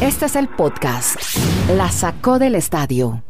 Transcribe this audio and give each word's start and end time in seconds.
Este 0.00 0.26
es 0.26 0.36
el 0.36 0.48
podcast. 0.48 1.16
La 1.76 1.90
sacó 1.90 2.38
del 2.38 2.54
estadio. 2.54 3.22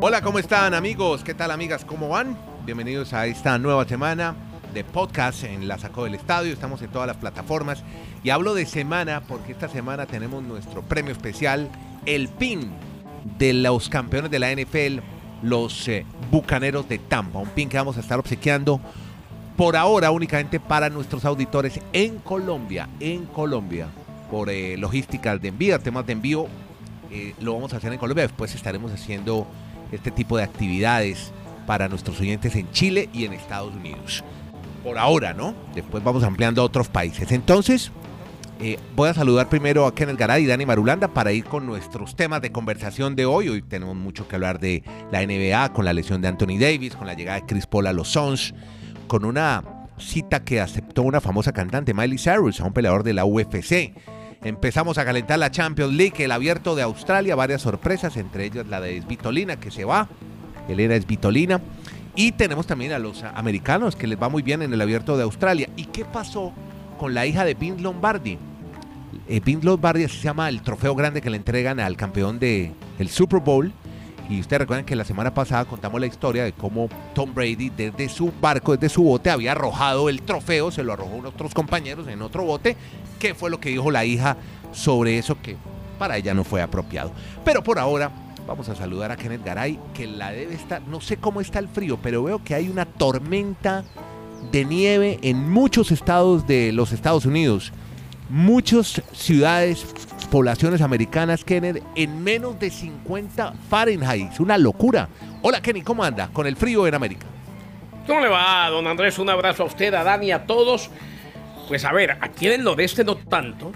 Hola, 0.00 0.20
¿cómo 0.22 0.38
están 0.38 0.74
amigos? 0.74 1.22
¿Qué 1.22 1.34
tal 1.34 1.50
amigas? 1.50 1.84
¿Cómo 1.84 2.08
van? 2.08 2.36
Bienvenidos 2.64 3.12
a 3.12 3.26
esta 3.26 3.58
nueva 3.58 3.84
semana 3.84 4.34
de 4.74 4.82
podcast 4.82 5.44
en 5.44 5.68
La 5.68 5.78
Sacó 5.78 6.04
del 6.04 6.14
Estadio. 6.14 6.52
Estamos 6.52 6.82
en 6.82 6.90
todas 6.90 7.06
las 7.06 7.18
plataformas. 7.18 7.84
Y 8.24 8.30
hablo 8.30 8.54
de 8.54 8.66
semana 8.66 9.22
porque 9.28 9.52
esta 9.52 9.68
semana 9.68 10.06
tenemos 10.06 10.42
nuestro 10.42 10.82
premio 10.82 11.12
especial, 11.12 11.70
el 12.06 12.28
PIN 12.28 12.72
de 13.38 13.52
los 13.52 13.88
campeones 13.88 14.30
de 14.30 14.38
la 14.40 14.52
NFL, 14.52 15.00
los 15.42 15.86
eh, 15.88 16.04
Bucaneros 16.30 16.88
de 16.88 16.98
Tampa. 16.98 17.38
Un 17.38 17.50
PIN 17.50 17.68
que 17.68 17.76
vamos 17.76 17.96
a 17.96 18.00
estar 18.00 18.18
obsequiando 18.18 18.80
por 19.56 19.76
ahora 19.76 20.10
únicamente 20.10 20.60
para 20.60 20.88
nuestros 20.90 21.24
auditores 21.24 21.80
en 21.92 22.18
Colombia. 22.18 22.88
En 23.00 23.26
Colombia. 23.26 23.88
Por 24.30 24.50
eh, 24.50 24.76
logísticas 24.78 25.40
de 25.40 25.48
envío, 25.48 25.78
temas 25.78 26.06
de 26.06 26.12
envío. 26.12 26.46
eh, 27.10 27.34
lo 27.40 27.54
vamos 27.54 27.74
a 27.74 27.76
hacer 27.76 27.92
en 27.92 27.98
Colombia. 27.98 28.24
Después 28.26 28.54
estaremos 28.54 28.90
haciendo 28.92 29.46
este 29.92 30.10
tipo 30.10 30.36
de 30.38 30.44
actividades 30.44 31.30
para 31.66 31.88
nuestros 31.88 32.18
oyentes 32.20 32.56
en 32.56 32.70
Chile 32.72 33.08
y 33.12 33.24
en 33.26 33.34
Estados 33.34 33.74
Unidos. 33.74 34.24
Por 34.82 34.98
ahora, 34.98 35.34
¿no? 35.34 35.54
Después 35.74 36.02
vamos 36.02 36.24
ampliando 36.24 36.62
a 36.62 36.64
otros 36.64 36.88
países. 36.88 37.30
Entonces, 37.30 37.92
eh, 38.60 38.78
voy 38.96 39.10
a 39.10 39.14
saludar 39.14 39.48
primero 39.48 39.86
a 39.86 39.94
Kenneth 39.94 40.16
Garay 40.18 40.44
y 40.44 40.46
Dani 40.46 40.64
Marulanda 40.66 41.08
para 41.08 41.32
ir 41.32 41.44
con 41.44 41.66
nuestros 41.66 42.16
temas 42.16 42.40
de 42.42 42.50
conversación 42.50 43.14
de 43.14 43.26
hoy. 43.26 43.48
Hoy 43.48 43.62
tenemos 43.62 43.94
mucho 43.94 44.26
que 44.26 44.36
hablar 44.36 44.58
de 44.58 44.82
la 45.12 45.20
NBA, 45.20 45.72
con 45.72 45.84
la 45.84 45.92
lesión 45.92 46.22
de 46.22 46.28
Anthony 46.28 46.58
Davis, 46.58 46.96
con 46.96 47.06
la 47.06 47.14
llegada 47.14 47.40
de 47.40 47.46
Chris 47.46 47.66
Paul 47.66 47.86
a 47.86 47.92
los 47.92 48.08
Suns, 48.08 48.54
con 49.12 49.26
una 49.26 49.62
cita 49.98 50.42
que 50.42 50.58
aceptó 50.58 51.02
una 51.02 51.20
famosa 51.20 51.52
cantante, 51.52 51.92
Miley 51.92 52.16
Cyrus, 52.16 52.62
a 52.62 52.64
un 52.64 52.72
peleador 52.72 53.02
de 53.02 53.12
la 53.12 53.26
UFC. 53.26 53.92
Empezamos 54.42 54.96
a 54.96 55.04
calentar 55.04 55.38
la 55.38 55.50
Champions 55.50 55.92
League, 55.92 56.24
el 56.24 56.32
abierto 56.32 56.74
de 56.74 56.80
Australia, 56.80 57.34
varias 57.34 57.60
sorpresas, 57.60 58.16
entre 58.16 58.46
ellas 58.46 58.66
la 58.68 58.80
de 58.80 59.02
Svitolina 59.02 59.60
que 59.60 59.70
se 59.70 59.84
va, 59.84 60.08
Elena 60.66 60.98
Svitolina. 60.98 61.60
Y 62.16 62.32
tenemos 62.32 62.66
también 62.66 62.92
a 62.92 62.98
los 62.98 63.22
americanos 63.22 63.96
que 63.96 64.06
les 64.06 64.18
va 64.18 64.30
muy 64.30 64.40
bien 64.40 64.62
en 64.62 64.72
el 64.72 64.80
abierto 64.80 65.18
de 65.18 65.24
Australia. 65.24 65.68
¿Y 65.76 65.84
qué 65.84 66.06
pasó 66.06 66.54
con 66.98 67.12
la 67.12 67.26
hija 67.26 67.44
de 67.44 67.52
Vince 67.52 67.82
Lombardi? 67.82 68.38
Eh, 69.28 69.40
Vince 69.44 69.66
Lombardi 69.66 70.08
se 70.08 70.22
llama 70.22 70.48
el 70.48 70.62
trofeo 70.62 70.94
grande 70.94 71.20
que 71.20 71.28
le 71.28 71.36
entregan 71.36 71.80
al 71.80 71.98
campeón 71.98 72.38
del 72.38 72.72
el 72.98 73.10
Super 73.10 73.40
Bowl. 73.40 73.74
Y 74.32 74.40
ustedes 74.40 74.60
recuerdan 74.60 74.86
que 74.86 74.96
la 74.96 75.04
semana 75.04 75.34
pasada 75.34 75.66
contamos 75.66 76.00
la 76.00 76.06
historia 76.06 76.44
de 76.44 76.52
cómo 76.52 76.88
Tom 77.14 77.34
Brady 77.34 77.68
desde 77.68 78.08
su 78.08 78.32
barco, 78.40 78.72
desde 78.72 78.88
su 78.88 79.02
bote, 79.02 79.28
había 79.28 79.52
arrojado 79.52 80.08
el 80.08 80.22
trofeo, 80.22 80.70
se 80.70 80.82
lo 80.82 80.94
arrojó 80.94 81.20
a 81.22 81.28
otros 81.28 81.52
compañeros 81.52 82.08
en 82.08 82.22
otro 82.22 82.42
bote. 82.44 82.74
¿Qué 83.18 83.34
fue 83.34 83.50
lo 83.50 83.60
que 83.60 83.68
dijo 83.68 83.90
la 83.90 84.06
hija 84.06 84.38
sobre 84.72 85.18
eso 85.18 85.36
que 85.42 85.56
para 85.98 86.16
ella 86.16 86.32
no 86.32 86.44
fue 86.44 86.62
apropiado? 86.62 87.12
Pero 87.44 87.62
por 87.62 87.78
ahora 87.78 88.10
vamos 88.46 88.70
a 88.70 88.74
saludar 88.74 89.10
a 89.10 89.16
Kenneth 89.16 89.44
Garay, 89.44 89.78
que 89.92 90.06
la 90.06 90.32
debe 90.32 90.54
estar, 90.54 90.80
no 90.80 91.02
sé 91.02 91.18
cómo 91.18 91.42
está 91.42 91.58
el 91.58 91.68
frío, 91.68 91.98
pero 92.02 92.22
veo 92.22 92.42
que 92.42 92.54
hay 92.54 92.70
una 92.70 92.86
tormenta 92.86 93.84
de 94.50 94.64
nieve 94.64 95.18
en 95.20 95.50
muchos 95.50 95.92
estados 95.92 96.46
de 96.46 96.72
los 96.72 96.92
Estados 96.92 97.26
Unidos. 97.26 97.70
Muchas 98.30 99.02
ciudades, 99.12 99.84
poblaciones 100.32 100.80
americanas, 100.80 101.44
Kenneth, 101.44 101.82
en 101.94 102.24
menos 102.24 102.58
de 102.58 102.70
50 102.70 103.52
Fahrenheit. 103.68 104.40
Una 104.40 104.56
locura. 104.56 105.06
Hola, 105.42 105.60
Kenny, 105.60 105.82
¿cómo 105.82 106.02
anda? 106.02 106.30
Con 106.32 106.46
el 106.46 106.56
frío 106.56 106.86
en 106.86 106.94
América. 106.94 107.26
¿Cómo 108.06 108.18
le 108.20 108.28
va, 108.28 108.66
don 108.70 108.86
Andrés? 108.86 109.18
Un 109.18 109.28
abrazo 109.28 109.64
a 109.64 109.66
usted, 109.66 109.92
a 109.92 110.02
Dani, 110.02 110.32
a 110.32 110.46
todos. 110.46 110.88
Pues 111.68 111.84
a 111.84 111.92
ver, 111.92 112.16
aquí 112.22 112.46
en 112.46 112.54
el 112.54 112.64
noreste 112.64 113.04
no 113.04 113.16
tanto, 113.16 113.72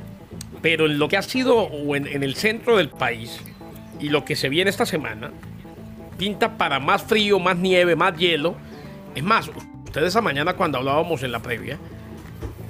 pero 0.63 0.87
en 0.87 0.99
lo 0.99 1.09
que 1.09 1.19
ha 1.19 1.23
sido 1.23 1.59
o 1.59 1.95
en, 1.95 2.07
en 2.07 2.23
el 2.23 2.37
centro 2.37 2.79
del 2.79 2.89
país 2.89 3.39
y 4.01 4.09
lo 4.09 4.25
que 4.25 4.35
se 4.35 4.49
viene 4.49 4.71
esta 4.71 4.87
semana, 4.87 5.33
pinta 6.17 6.57
para 6.57 6.81
más 6.81 7.03
frío, 7.03 7.39
más 7.39 7.59
nieve, 7.59 7.97
más 7.97 8.17
hielo. 8.17 8.57
Es 9.15 9.23
más, 9.23 9.51
ustedes 9.85 10.09
esa 10.09 10.23
mañana 10.23 10.55
cuando 10.55 10.79
hablábamos 10.79 11.23
en 11.23 11.33
la 11.33 11.41
previa, 11.41 11.77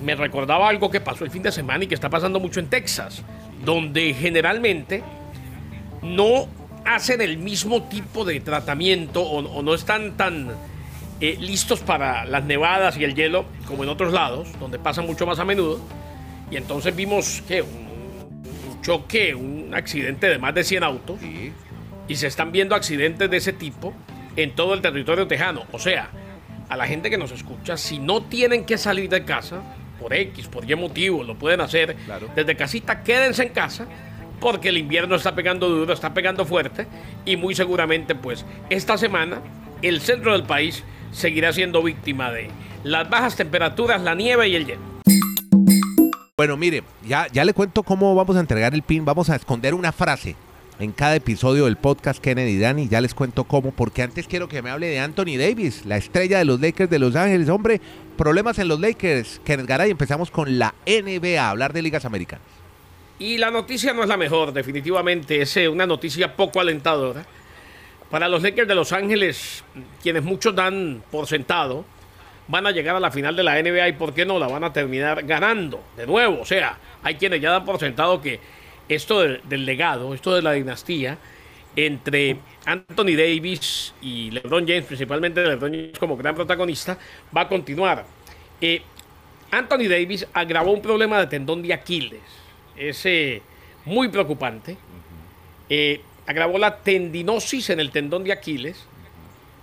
me 0.05 0.17
recordaba 0.17 0.69
algo 0.69 0.91
que 0.91 1.01
pasó 1.01 1.25
el 1.25 1.31
fin 1.31 1.45
de 1.45 1.53
semana 1.53 1.85
y 1.85 1.87
que 1.87 1.95
está 1.95 2.11
pasando 2.11 2.41
mucho 2.41 2.59
en 2.59 2.67
Texas, 2.67 3.23
donde 3.65 4.15
generalmente 4.15 5.03
no 6.03 6.49
hacen 6.85 7.21
el 7.21 7.39
mismo 7.39 7.83
tipo 7.85 8.25
de 8.25 8.41
tratamiento 8.41 9.23
o, 9.23 9.39
o 9.39 9.63
no 9.63 9.75
están 9.75 10.17
tan 10.17 10.51
eh, 11.19 11.39
listos 11.41 11.81
para 11.81 12.27
las 12.27 12.45
nevadas 12.45 12.99
y 12.99 13.05
el 13.05 13.15
hielo 13.15 13.47
como 13.67 13.85
en 13.85 13.89
otros 13.89 14.13
lados, 14.13 14.49
donde 14.61 14.79
pasa 14.79 15.01
mucho 15.01 15.27
más 15.27 15.39
a 15.39 15.47
menudo. 15.47 15.81
Y 16.51 16.57
entonces 16.57 16.95
vimos 16.95 17.43
que 17.49 17.63
un, 17.63 17.89
un 18.71 18.83
choque, 18.83 19.35
un 19.35 19.75
accidente 19.75 20.29
de 20.29 20.39
más 20.39 20.55
de 20.55 20.63
100 20.63 20.85
autos. 20.85 21.19
Y 22.09 22.15
se 22.15 22.27
están 22.27 22.53
viendo 22.53 22.75
accidentes 22.75 23.31
de 23.31 23.37
ese 23.37 23.53
tipo 23.53 23.95
en 24.37 24.55
todo 24.55 24.75
el 24.75 24.83
territorio 24.83 25.27
tejano. 25.27 25.65
O 25.73 25.79
sea, 25.79 26.11
a 26.69 26.77
la 26.77 26.87
gente 26.87 27.09
que 27.09 27.17
nos 27.17 27.33
escucha, 27.33 27.79
si 27.79 27.99
no 27.99 28.23
tienen 28.23 28.67
que 28.67 28.77
salir 28.77 29.09
de 29.09 29.25
casa, 29.25 29.63
por 29.99 30.15
X, 30.15 30.49
por 30.49 30.71
Y 30.71 30.75
motivo, 30.77 31.23
lo 31.23 31.37
pueden 31.37 31.61
hacer 31.61 31.97
Claro. 32.07 32.29
desde 32.35 32.57
casita, 32.57 33.03
quédense 33.03 33.45
en 33.45 33.49
casa, 33.51 33.87
porque 34.41 34.69
el 34.69 34.79
invierno 34.79 35.17
está 35.17 35.35
pegando 35.35 35.69
duro, 35.69 35.93
está 35.93 36.13
pegando 36.15 36.45
fuerte, 36.45 36.87
y 37.25 37.37
muy 37.37 37.55
seguramente, 37.55 38.15
pues, 38.15 38.45
esta 38.71 38.99
semana, 38.99 39.41
el 39.83 40.01
centro 40.01 40.33
del 40.33 40.45
país 40.45 40.85
seguirá 41.13 41.53
siendo 41.53 41.83
víctima 41.83 42.31
de 42.31 42.51
las 42.85 43.09
bajas 43.09 43.37
temperaturas, 43.37 44.01
la 44.03 44.15
nieve 44.15 44.49
y 44.49 44.57
el 44.57 44.67
hielo. 44.67 44.81
Bueno, 46.37 46.57
mire, 46.59 46.83
ya, 47.07 47.27
ya 47.33 47.45
le 47.45 47.55
cuento 47.55 47.83
cómo 47.83 48.15
vamos 48.15 48.37
a 48.37 48.41
entregar 48.41 48.75
el 48.75 48.83
pin. 48.83 49.07
Vamos 49.07 49.31
a 49.31 49.37
esconder 49.37 49.73
una 49.73 49.91
frase 49.91 50.37
en 50.79 50.93
cada 50.93 51.17
episodio 51.17 51.65
del 51.65 51.77
podcast 51.77 52.23
Kennedy 52.23 52.59
Dani. 52.59 52.89
Ya 52.89 53.01
les 53.01 53.15
cuento 53.15 53.45
cómo, 53.45 53.73
porque 53.73 54.03
antes 54.03 54.27
quiero 54.27 54.49
que 54.49 54.63
me 54.63 54.71
hable 54.71 54.89
de 54.89 54.99
Anthony 54.99 55.37
Davis, 55.39 55.87
la 55.87 55.97
estrella 55.97 56.39
de 56.39 56.45
los 56.45 56.61
Lakers 56.61 56.91
de 56.91 56.99
Los 56.99 57.17
Ángeles. 57.17 57.49
Hombre, 57.49 57.81
problemas 58.17 58.59
en 58.59 58.69
los 58.69 58.81
Lakers. 58.81 59.41
Kenneth 59.45 59.67
Garay, 59.67 59.91
empezamos 59.91 60.31
con 60.31 60.59
la 60.59 60.75
NBA, 60.87 61.49
hablar 61.49 61.73
de 61.73 61.83
ligas 61.83 62.05
americanas. 62.05 62.47
Y 63.19 63.39
la 63.39 63.51
noticia 63.51 63.95
no 63.95 64.03
es 64.03 64.09
la 64.09 64.17
mejor, 64.17 64.53
definitivamente. 64.53 65.41
Es 65.41 65.57
eh, 65.57 65.69
una 65.69 65.87
noticia 65.87 66.37
poco 66.37 66.61
alentadora. 66.61 67.25
Para 68.11 68.29
los 68.29 68.43
Lakers 68.43 68.69
de 68.69 68.75
Los 68.75 68.93
Ángeles, 68.93 69.65
quienes 70.03 70.23
muchos 70.23 70.55
dan 70.55 71.03
por 71.11 71.27
sentado, 71.27 71.85
van 72.49 72.67
a 72.67 72.71
llegar 72.71 72.95
a 72.95 73.01
la 73.01 73.11
final 73.11 73.35
de 73.35 73.43
la 73.43 73.61
NBA 73.61 73.89
y 73.89 73.93
por 73.95 74.15
qué 74.15 74.25
no 74.25 74.39
la 74.39 74.47
van 74.47 74.63
a 74.63 74.73
terminar 74.73 75.25
ganando 75.25 75.83
de 75.97 76.07
nuevo. 76.07 76.41
O 76.43 76.45
sea, 76.45 76.79
hay 77.03 77.17
quienes 77.17 77.41
ya 77.41 77.51
dan 77.51 77.65
por 77.65 77.81
sentado 77.81 78.21
que 78.21 78.39
esto 78.89 79.21
del, 79.21 79.41
del 79.49 79.67
legado, 79.67 80.15
esto 80.15 80.35
de 80.35 80.43
la 80.43 80.53
dinastía 80.53 81.19
entre 81.77 82.39
Anthony 82.65 83.15
Davis 83.17 83.95
y 84.01 84.31
LeBron 84.31 84.67
James, 84.67 84.85
principalmente 84.85 85.43
LeBron 85.43 85.71
James 85.71 85.99
como 85.99 86.17
gran 86.17 86.35
protagonista, 86.35 86.99
va 87.37 87.43
a 87.43 87.49
continuar. 87.49 88.07
Eh, 88.61 88.83
Anthony 89.51 89.89
Davis 89.89 90.27
agravó 90.33 90.73
un 90.73 90.83
problema 90.83 91.21
de 91.21 91.27
tendón 91.27 91.63
de 91.63 91.73
Aquiles. 91.75 92.21
Es 92.77 93.05
eh, 93.07 93.43
muy 93.85 94.09
preocupante. 94.09 94.77
Eh, 95.69 96.01
agravó 96.27 96.59
la 96.59 96.79
tendinosis 96.79 97.71
en 97.71 97.81
el 97.81 97.91
tendón 97.91 98.25
de 98.25 98.33
Aquiles. 98.33 98.87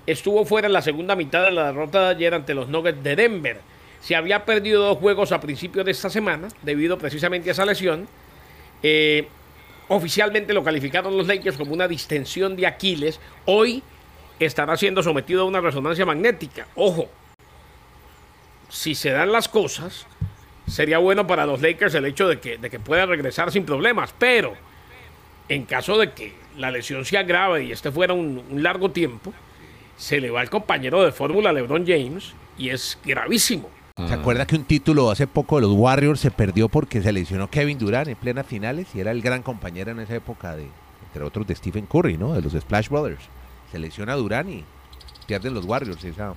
Estuvo 0.05 0.45
fuera 0.45 0.67
en 0.67 0.73
la 0.73 0.81
segunda 0.81 1.15
mitad 1.15 1.43
de 1.43 1.51
la 1.51 1.65
derrota 1.67 2.01
de 2.01 2.15
ayer 2.15 2.33
ante 2.33 2.53
los 2.53 2.69
Nuggets 2.69 3.03
de 3.03 3.15
Denver. 3.15 3.61
Se 4.01 4.15
había 4.15 4.45
perdido 4.45 4.83
dos 4.83 4.97
juegos 4.97 5.31
a 5.31 5.39
principios 5.39 5.85
de 5.85 5.91
esta 5.91 6.09
semana 6.09 6.49
debido 6.61 6.97
precisamente 6.97 7.49
a 7.49 7.53
esa 7.53 7.65
lesión. 7.65 8.07
Eh, 8.83 9.27
oficialmente 9.87 10.53
lo 10.53 10.63
calificaron 10.63 11.17
los 11.17 11.27
Lakers 11.27 11.57
como 11.57 11.73
una 11.73 11.87
distensión 11.87 12.55
de 12.55 12.67
Aquiles. 12.67 13.19
Hoy 13.45 13.81
estará 14.39 14.75
siendo 14.77 15.01
sometido 15.01 15.43
a 15.43 15.45
una 15.45 15.61
resonancia 15.61 16.05
magnética. 16.05 16.67
Ojo, 16.75 17.09
si 18.69 18.93
se 18.93 19.11
dan 19.11 19.31
las 19.31 19.47
cosas, 19.47 20.05
sería 20.67 20.97
bueno 20.97 21.25
para 21.25 21.45
los 21.45 21.61
Lakers 21.61 21.95
el 21.95 22.05
hecho 22.05 22.27
de 22.27 22.39
que, 22.39 22.57
pueda 22.79 23.05
regresar 23.05 23.51
sin 23.51 23.65
problemas. 23.65 24.13
Pero 24.19 24.53
en 25.47 25.63
caso 25.65 25.97
de 25.97 26.11
que 26.11 26.33
la 26.57 26.69
lesión 26.69 27.05
sea 27.05 27.23
grave 27.23 27.63
y 27.63 27.71
este 27.71 27.91
fuera 27.91 28.13
un, 28.13 28.43
un 28.49 28.63
largo 28.63 28.91
tiempo, 28.91 29.33
se 29.95 30.19
le 30.19 30.29
va 30.29 30.41
al 30.41 30.49
compañero 30.49 31.03
de 31.03 31.11
fórmula 31.11 31.53
LeBron 31.53 31.85
James 31.87 32.33
y 32.57 32.69
es 32.69 32.99
gravísimo. 33.05 33.69
¿Se 33.95 34.11
acuerda 34.11 34.47
que 34.47 34.55
un 34.55 34.63
título 34.63 35.11
hace 35.11 35.27
poco 35.27 35.57
de 35.57 35.61
los 35.67 35.73
Warriors 35.73 36.19
se 36.19 36.31
perdió 36.31 36.67
porque 36.67 37.03
se 37.03 37.11
lesionó 37.11 37.47
Kevin 37.51 37.77
Durant 37.77 38.07
en 38.07 38.15
plenas 38.15 38.47
finales 38.47 38.87
y 38.95 38.99
era 38.99 39.11
el 39.11 39.21
gran 39.21 39.43
compañero 39.43 39.91
en 39.91 39.99
esa 39.99 40.15
época 40.15 40.55
de, 40.55 40.67
entre 41.05 41.23
otros, 41.23 41.45
de 41.45 41.53
Stephen 41.53 41.85
Curry, 41.85 42.17
¿no? 42.17 42.33
De 42.33 42.41
los 42.41 42.53
Splash 42.53 42.89
Brothers. 42.89 43.21
Se 43.71 43.77
lesiona 43.77 44.15
Durant 44.15 44.49
y 44.49 44.65
pierden 45.27 45.53
los 45.53 45.65
Warriors 45.65 46.03
esa, 46.05 46.33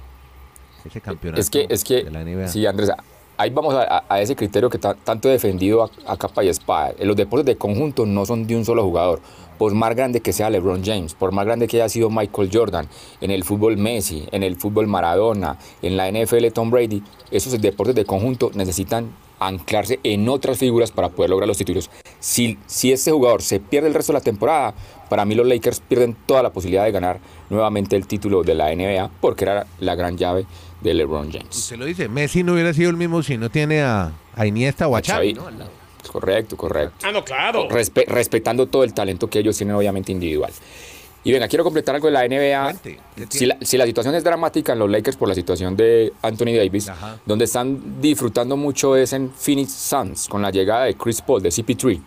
ese 0.84 1.00
campeonato 1.00 1.40
Es 1.40 1.48
que, 1.48 1.66
es 1.70 1.82
que, 1.82 2.04
de 2.04 2.10
la 2.10 2.24
NBA. 2.24 2.48
sí, 2.48 2.66
Andrés, 2.66 2.90
ahí 3.36 3.50
vamos 3.50 3.74
a, 3.74 4.20
ese 4.20 4.36
criterio 4.36 4.70
que 4.70 4.78
ta- 4.78 4.94
tanto 4.94 5.28
he 5.28 5.32
defendido 5.32 5.90
a, 6.06 6.16
capa 6.16 6.44
y 6.44 6.48
espada. 6.48 6.92
En 6.98 7.08
los 7.08 7.16
deportes 7.16 7.46
de 7.46 7.56
conjunto 7.56 8.06
no 8.06 8.26
son 8.26 8.46
de 8.46 8.56
un 8.56 8.64
solo 8.64 8.82
jugador. 8.84 9.20
Por 9.58 9.72
más 9.74 9.94
grande 9.96 10.20
que 10.20 10.34
sea 10.34 10.50
LeBron 10.50 10.84
James, 10.84 11.14
por 11.14 11.32
más 11.32 11.46
grande 11.46 11.66
que 11.66 11.76
haya 11.78 11.88
sido 11.88 12.10
Michael 12.10 12.50
Jordan, 12.52 12.88
en 13.22 13.30
el 13.30 13.42
fútbol 13.42 13.78
Messi, 13.78 14.28
en 14.32 14.42
el 14.42 14.56
fútbol 14.56 14.86
Maradona, 14.86 15.58
en 15.80 15.96
la 15.96 16.10
NFL 16.10 16.48
Tom 16.52 16.70
Brady, 16.70 17.02
esos 17.30 17.58
deportes 17.60 17.94
de 17.94 18.04
conjunto 18.04 18.50
necesitan 18.54 19.10
anclarse 19.38 20.00
en 20.02 20.28
otras 20.28 20.58
figuras 20.58 20.92
para 20.92 21.08
poder 21.08 21.30
lograr 21.30 21.48
los 21.48 21.56
títulos. 21.58 21.90
Si, 22.20 22.58
si 22.66 22.92
este 22.92 23.12
jugador 23.12 23.42
se 23.42 23.60
pierde 23.60 23.88
el 23.88 23.94
resto 23.94 24.12
de 24.12 24.18
la 24.18 24.24
temporada, 24.24 24.74
para 25.08 25.24
mí 25.24 25.34
los 25.34 25.46
Lakers 25.46 25.80
pierden 25.80 26.16
toda 26.26 26.42
la 26.42 26.52
posibilidad 26.52 26.84
de 26.84 26.92
ganar 26.92 27.20
nuevamente 27.48 27.96
el 27.96 28.06
título 28.06 28.42
de 28.42 28.54
la 28.54 28.74
NBA 28.74 29.10
porque 29.20 29.44
era 29.44 29.66
la 29.78 29.94
gran 29.94 30.16
llave 30.18 30.46
de 30.80 30.94
LeBron 30.94 31.30
James. 31.32 31.56
Usted 31.56 31.76
lo 31.76 31.84
dice, 31.84 32.08
Messi 32.08 32.42
no 32.42 32.52
hubiera 32.54 32.72
sido 32.74 32.90
el 32.90 32.96
mismo 32.96 33.22
si 33.22 33.36
no 33.38 33.50
tiene 33.50 33.82
a, 33.82 34.12
a 34.34 34.46
Iniesta 34.46 34.86
o 34.88 34.96
a 34.96 34.98
A 34.98 35.02
Xavi. 35.02 35.36
Correcto, 36.10 36.56
correcto. 36.56 36.94
Ah, 37.06 37.12
no, 37.12 37.24
claro. 37.24 37.68
Respe- 37.68 38.06
respetando 38.06 38.66
todo 38.66 38.84
el 38.84 38.94
talento 38.94 39.28
que 39.28 39.38
ellos 39.40 39.56
tienen 39.56 39.74
obviamente 39.76 40.12
individual. 40.12 40.52
Y 41.24 41.32
venga, 41.32 41.48
quiero 41.48 41.64
completar 41.64 41.96
algo 41.96 42.06
de 42.06 42.12
la 42.12 42.26
NBA. 42.28 42.62
Cuente, 42.64 43.00
¿qué 43.16 43.26
Si 43.28 43.46
la, 43.46 43.56
si 43.60 43.76
la 43.76 43.84
situación 43.84 44.14
es 44.14 44.22
dramática 44.22 44.74
en 44.74 44.78
los 44.78 44.88
Lakers 44.88 45.16
por 45.16 45.28
la 45.28 45.34
situación 45.34 45.76
de 45.76 46.12
Anthony 46.22 46.54
Davis, 46.56 46.88
Ajá. 46.88 47.18
donde 47.26 47.46
están 47.46 48.00
disfrutando 48.00 48.56
mucho 48.56 48.94
es 48.96 49.12
en 49.12 49.32
Phoenix 49.32 49.72
Suns 49.72 50.28
con 50.28 50.40
la 50.40 50.50
llegada 50.52 50.84
de 50.84 50.94
Chris 50.94 51.20
Paul, 51.20 51.42
de 51.42 51.48
CP3, 51.48 52.00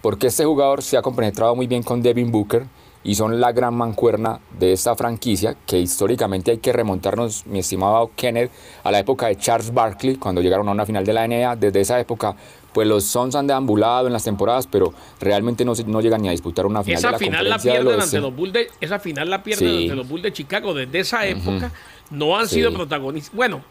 porque 0.00 0.28
este 0.28 0.46
jugador 0.46 0.82
se 0.82 0.96
ha 0.96 1.02
compenetrado 1.02 1.54
muy 1.54 1.66
bien 1.66 1.82
con 1.82 2.00
Devin 2.00 2.32
Booker 2.32 2.64
y 3.04 3.14
son 3.16 3.40
la 3.40 3.52
gran 3.52 3.74
mancuerna 3.74 4.38
de 4.58 4.72
esta 4.72 4.94
franquicia 4.94 5.56
que 5.66 5.78
históricamente 5.78 6.52
hay 6.52 6.58
que 6.58 6.72
remontarnos, 6.72 7.46
mi 7.46 7.58
estimado 7.58 8.10
Kenneth, 8.14 8.50
a 8.84 8.90
la 8.92 9.00
época 9.00 9.26
de 9.26 9.36
Charles 9.36 9.72
Barkley, 9.74 10.16
cuando 10.16 10.40
llegaron 10.40 10.68
a 10.68 10.72
una 10.72 10.86
final 10.86 11.04
de 11.04 11.12
la 11.12 11.26
NBA. 11.26 11.56
Desde 11.56 11.80
esa 11.80 11.98
época, 11.98 12.36
pues 12.72 12.86
los 12.86 13.04
Suns 13.04 13.34
han 13.34 13.46
deambulado 13.48 14.06
en 14.06 14.12
las 14.12 14.22
temporadas, 14.24 14.66
pero 14.66 14.94
realmente 15.20 15.64
no, 15.64 15.72
no 15.86 16.00
llegan 16.00 16.22
ni 16.22 16.28
a 16.28 16.30
disputar 16.30 16.64
una 16.64 16.82
final 16.84 17.00
de 17.02 17.08
Esa 17.08 17.10
la 17.12 17.18
final 17.18 17.48
la 17.50 17.58
pierden 17.58 18.00
ante 18.00 18.20
los 18.20 18.34
Bulls 18.36 18.52
de, 18.52 18.68
esa 18.80 18.98
final 18.98 19.28
la 19.28 19.42
pierden 19.42 19.68
Sí. 19.68 19.82
ante 19.82 19.96
los 19.96 20.08
Bulls 20.08 20.22
de 20.22 20.32
Chicago. 20.32 20.72
Desde 20.72 21.00
esa 21.00 21.26
época 21.26 21.72
no 22.10 22.38
han 22.38 22.46
Sí. 22.48 22.56
sido 22.56 22.72
protagonistas. 22.72 23.34
Bueno, 23.34 23.62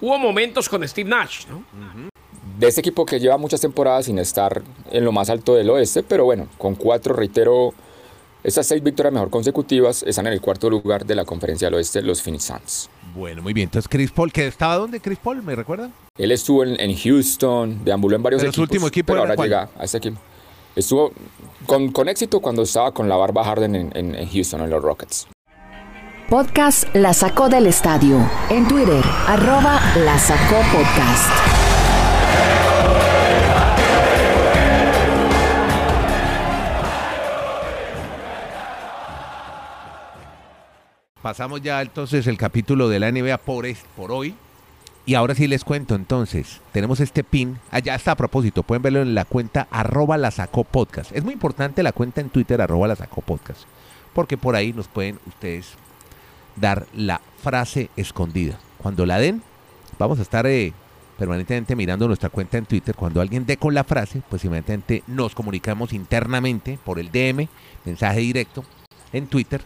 hubo 0.00 0.18
momentos 0.18 0.68
con 0.68 0.86
Steve 0.86 1.08
Nash, 1.08 1.46
¿no? 1.48 1.62
de 2.58 2.66
este 2.66 2.80
equipo 2.80 3.06
que 3.06 3.20
lleva 3.20 3.36
muchas 3.38 3.60
temporadas 3.60 4.06
sin 4.06 4.18
estar 4.18 4.62
en 4.90 5.04
lo 5.04 5.12
más 5.12 5.30
alto 5.30 5.54
del 5.54 5.70
oeste, 5.70 6.02
pero 6.02 6.24
bueno, 6.24 6.48
con 6.58 6.74
cuatro, 6.74 7.14
reitero, 7.14 7.72
estas 8.44 8.66
seis 8.66 8.82
victorias 8.82 9.12
mejor 9.12 9.30
consecutivas 9.30 10.02
están 10.02 10.26
en 10.26 10.32
el 10.34 10.40
cuarto 10.40 10.70
lugar 10.70 11.04
de 11.04 11.14
la 11.14 11.24
conferencia 11.24 11.66
del 11.66 11.74
oeste, 11.74 12.02
los 12.02 12.22
Phoenix 12.22 12.44
Suns. 12.44 12.90
Bueno, 13.14 13.42
muy 13.42 13.52
bien. 13.52 13.64
Entonces, 13.68 13.88
Chris 13.88 14.10
Paul, 14.10 14.32
¿que 14.32 14.46
estaba 14.46 14.76
dónde, 14.76 15.00
Chris 15.00 15.18
Paul? 15.18 15.42
¿Me 15.42 15.54
recuerdan? 15.56 15.92
Él 16.16 16.30
estuvo 16.32 16.62
en, 16.64 16.78
en 16.80 16.96
Houston, 16.96 17.84
deambuló 17.84 18.16
en 18.16 18.22
varios 18.22 18.42
Pero 18.42 18.52
su 18.52 18.60
equipos, 18.62 18.70
último 18.74 18.88
equipo 18.88 19.06
pero 19.08 19.20
ahora 19.20 19.34
cuál? 19.36 19.48
llega 19.48 19.68
a 19.78 19.84
este 19.84 19.98
equipo. 19.98 20.18
Estuvo 20.76 21.12
con, 21.66 21.90
con 21.90 22.08
éxito 22.08 22.40
cuando 22.40 22.62
estaba 22.62 22.92
con 22.92 23.08
la 23.08 23.16
barba 23.16 23.42
Harden 23.44 23.74
en, 23.74 23.90
en- 23.96 24.14
en 24.14 24.28
Houston, 24.30 24.60
en 24.62 24.70
los 24.70 24.82
Rockets. 24.82 25.26
Podcast 26.28 26.84
La 26.94 27.14
Sacó 27.14 27.48
del 27.48 27.66
Estadio. 27.66 28.18
En 28.50 28.68
Twitter, 28.68 29.02
arroba 29.26 29.80
La 30.04 30.18
Sacó 30.18 30.56
Podcast. 30.72 31.47
Pasamos 41.22 41.60
ya 41.62 41.82
entonces 41.82 42.26
el 42.26 42.38
capítulo 42.38 42.88
de 42.88 43.00
la 43.00 43.10
NBA 43.10 43.38
por, 43.38 43.66
es- 43.66 43.84
por 43.96 44.12
hoy. 44.12 44.34
Y 45.04 45.14
ahora 45.14 45.34
sí 45.34 45.46
les 45.46 45.64
cuento 45.64 45.94
entonces, 45.94 46.60
tenemos 46.70 47.00
este 47.00 47.24
pin, 47.24 47.58
allá 47.70 47.94
está 47.94 48.12
a 48.12 48.16
propósito, 48.16 48.62
pueden 48.62 48.82
verlo 48.82 49.00
en 49.00 49.14
la 49.14 49.24
cuenta 49.24 49.66
arroba 49.70 50.18
la 50.18 50.30
podcast. 50.30 51.12
Es 51.12 51.24
muy 51.24 51.32
importante 51.32 51.82
la 51.82 51.92
cuenta 51.92 52.20
en 52.20 52.28
Twitter 52.28 52.60
arroba 52.60 52.88
la 52.88 52.94
podcast, 52.94 53.62
porque 54.12 54.36
por 54.36 54.54
ahí 54.54 54.74
nos 54.74 54.86
pueden 54.86 55.18
ustedes 55.26 55.70
dar 56.56 56.86
la 56.94 57.22
frase 57.42 57.88
escondida. 57.96 58.58
Cuando 58.76 59.06
la 59.06 59.18
den, 59.18 59.42
vamos 59.98 60.18
a 60.18 60.22
estar 60.22 60.46
eh, 60.46 60.74
permanentemente 61.18 61.74
mirando 61.74 62.06
nuestra 62.06 62.28
cuenta 62.28 62.58
en 62.58 62.66
Twitter. 62.66 62.94
Cuando 62.94 63.22
alguien 63.22 63.46
dé 63.46 63.56
con 63.56 63.72
la 63.72 63.84
frase, 63.84 64.20
pues 64.28 64.44
inmediatamente 64.44 65.02
nos 65.06 65.34
comunicamos 65.34 65.94
internamente 65.94 66.78
por 66.84 66.98
el 66.98 67.10
DM, 67.10 67.48
mensaje 67.86 68.20
directo, 68.20 68.62
en 69.14 69.26
Twitter, 69.26 69.62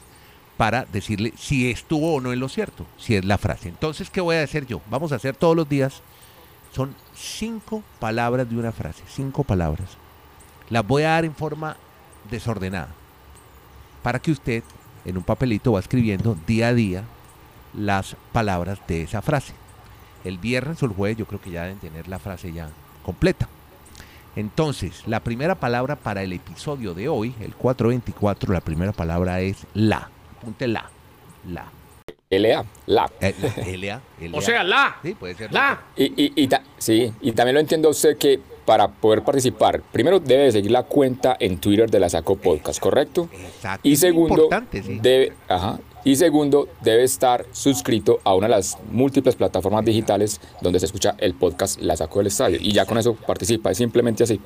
para 0.63 0.85
decirle 0.93 1.33
si 1.37 1.73
estuvo 1.73 2.15
o 2.15 2.21
no 2.21 2.33
en 2.33 2.39
lo 2.39 2.49
cierto, 2.49 2.87
si 2.97 3.17
es 3.17 3.25
la 3.25 3.37
frase. 3.37 3.69
Entonces, 3.69 4.11
¿qué 4.11 4.21
voy 4.21 4.37
a 4.37 4.45
hacer 4.45 4.65
yo? 4.65 4.81
Vamos 4.89 5.11
a 5.11 5.17
hacer 5.17 5.35
todos 5.35 5.57
los 5.57 5.69
días. 5.69 6.03
Son 6.71 6.95
cinco 7.17 7.83
palabras 7.99 8.49
de 8.49 8.57
una 8.57 8.71
frase, 8.71 9.03
cinco 9.09 9.43
palabras. 9.43 9.89
Las 10.71 10.87
voy 10.87 11.03
a 11.03 11.09
dar 11.09 11.25
en 11.25 11.35
forma 11.35 11.77
desordenada, 12.31 12.91
para 14.05 14.21
que 14.21 14.31
usted 14.31 14.63
en 15.05 15.17
un 15.17 15.25
papelito 15.25 15.73
va 15.73 15.81
escribiendo 15.81 16.39
día 16.47 16.69
a 16.69 16.75
día 16.75 17.03
las 17.75 18.15
palabras 18.31 18.79
de 18.87 19.03
esa 19.03 19.21
frase. 19.21 19.55
El 20.23 20.39
viernes 20.39 20.81
o 20.81 20.87
el 20.87 20.93
jueves 20.93 21.19
yo 21.19 21.27
creo 21.27 21.41
que 21.41 21.51
ya 21.51 21.63
deben 21.63 21.81
tener 21.81 22.07
la 22.07 22.21
frase 22.21 22.53
ya 22.53 22.69
completa. 23.03 23.49
Entonces, 24.37 25.03
la 25.09 25.19
primera 25.19 25.57
palabra 25.57 25.97
para 25.97 26.23
el 26.23 26.33
episodio 26.33 26.95
de 26.95 27.09
hoy, 27.09 27.35
el 27.41 27.53
424, 27.57 28.53
la 28.53 28.61
primera 28.61 28.93
palabra 28.93 29.41
es 29.41 29.67
la. 29.75 30.09
Apunte 30.43 30.67
la. 30.69 30.89
La. 31.49 31.65
LA, 32.31 32.65
la. 32.87 33.11
Eh, 33.21 33.35
la, 33.41 33.77
LA, 33.77 34.01
LA. 34.21 34.39
O 34.39 34.41
sea, 34.41 34.63
la. 34.65 34.97
Sí, 35.03 35.15
puede 35.15 35.35
ser. 35.35 35.53
La. 35.53 35.81
Y, 35.97 36.05
y- 36.25 36.33
y 36.35 36.49
ta- 36.49 36.63
sí, 36.79 37.13
y 37.21 37.33
también 37.33 37.55
lo 37.55 37.61
entiendo 37.61 37.89
usted 37.91 38.17
que 38.17 38.41
para 38.65 38.89
poder 38.89 39.23
participar, 39.23 39.83
primero 39.93 40.21
debe 40.21 40.45
de 40.45 40.53
seguir 40.53 40.71
la 40.71 40.85
cuenta 40.85 41.37
en 41.39 41.59
Twitter 41.59 41.91
de 41.91 41.99
la 42.01 42.09
Saco 42.09 42.37
Podcast, 42.37 42.81
¿correcto? 42.81 43.29
Exacto. 43.33 43.87
Y 43.89 43.97
segundo, 43.97 44.49
sí. 44.71 44.99
debe, 45.03 45.33
ajá, 45.49 45.79
y 46.05 46.15
segundo, 46.17 46.69
debe 46.81 47.03
estar 47.03 47.45
suscrito 47.53 48.21
a 48.25 48.35
una 48.35 48.47
de 48.47 48.53
las 48.55 48.79
múltiples 48.91 49.35
plataformas 49.35 49.85
digitales 49.85 50.41
donde 50.61 50.79
se 50.81 50.87
escucha 50.87 51.15
el 51.19 51.35
podcast 51.35 51.81
La 51.81 51.97
Saco 51.97 52.21
del 52.21 52.29
Estadio. 52.29 52.59
Y 52.61 52.73
ya 52.73 52.87
con 52.87 52.99
eso 52.99 53.15
participa, 53.15 53.71
es 53.73 53.79
simplemente 53.79 54.23
así. 54.25 54.41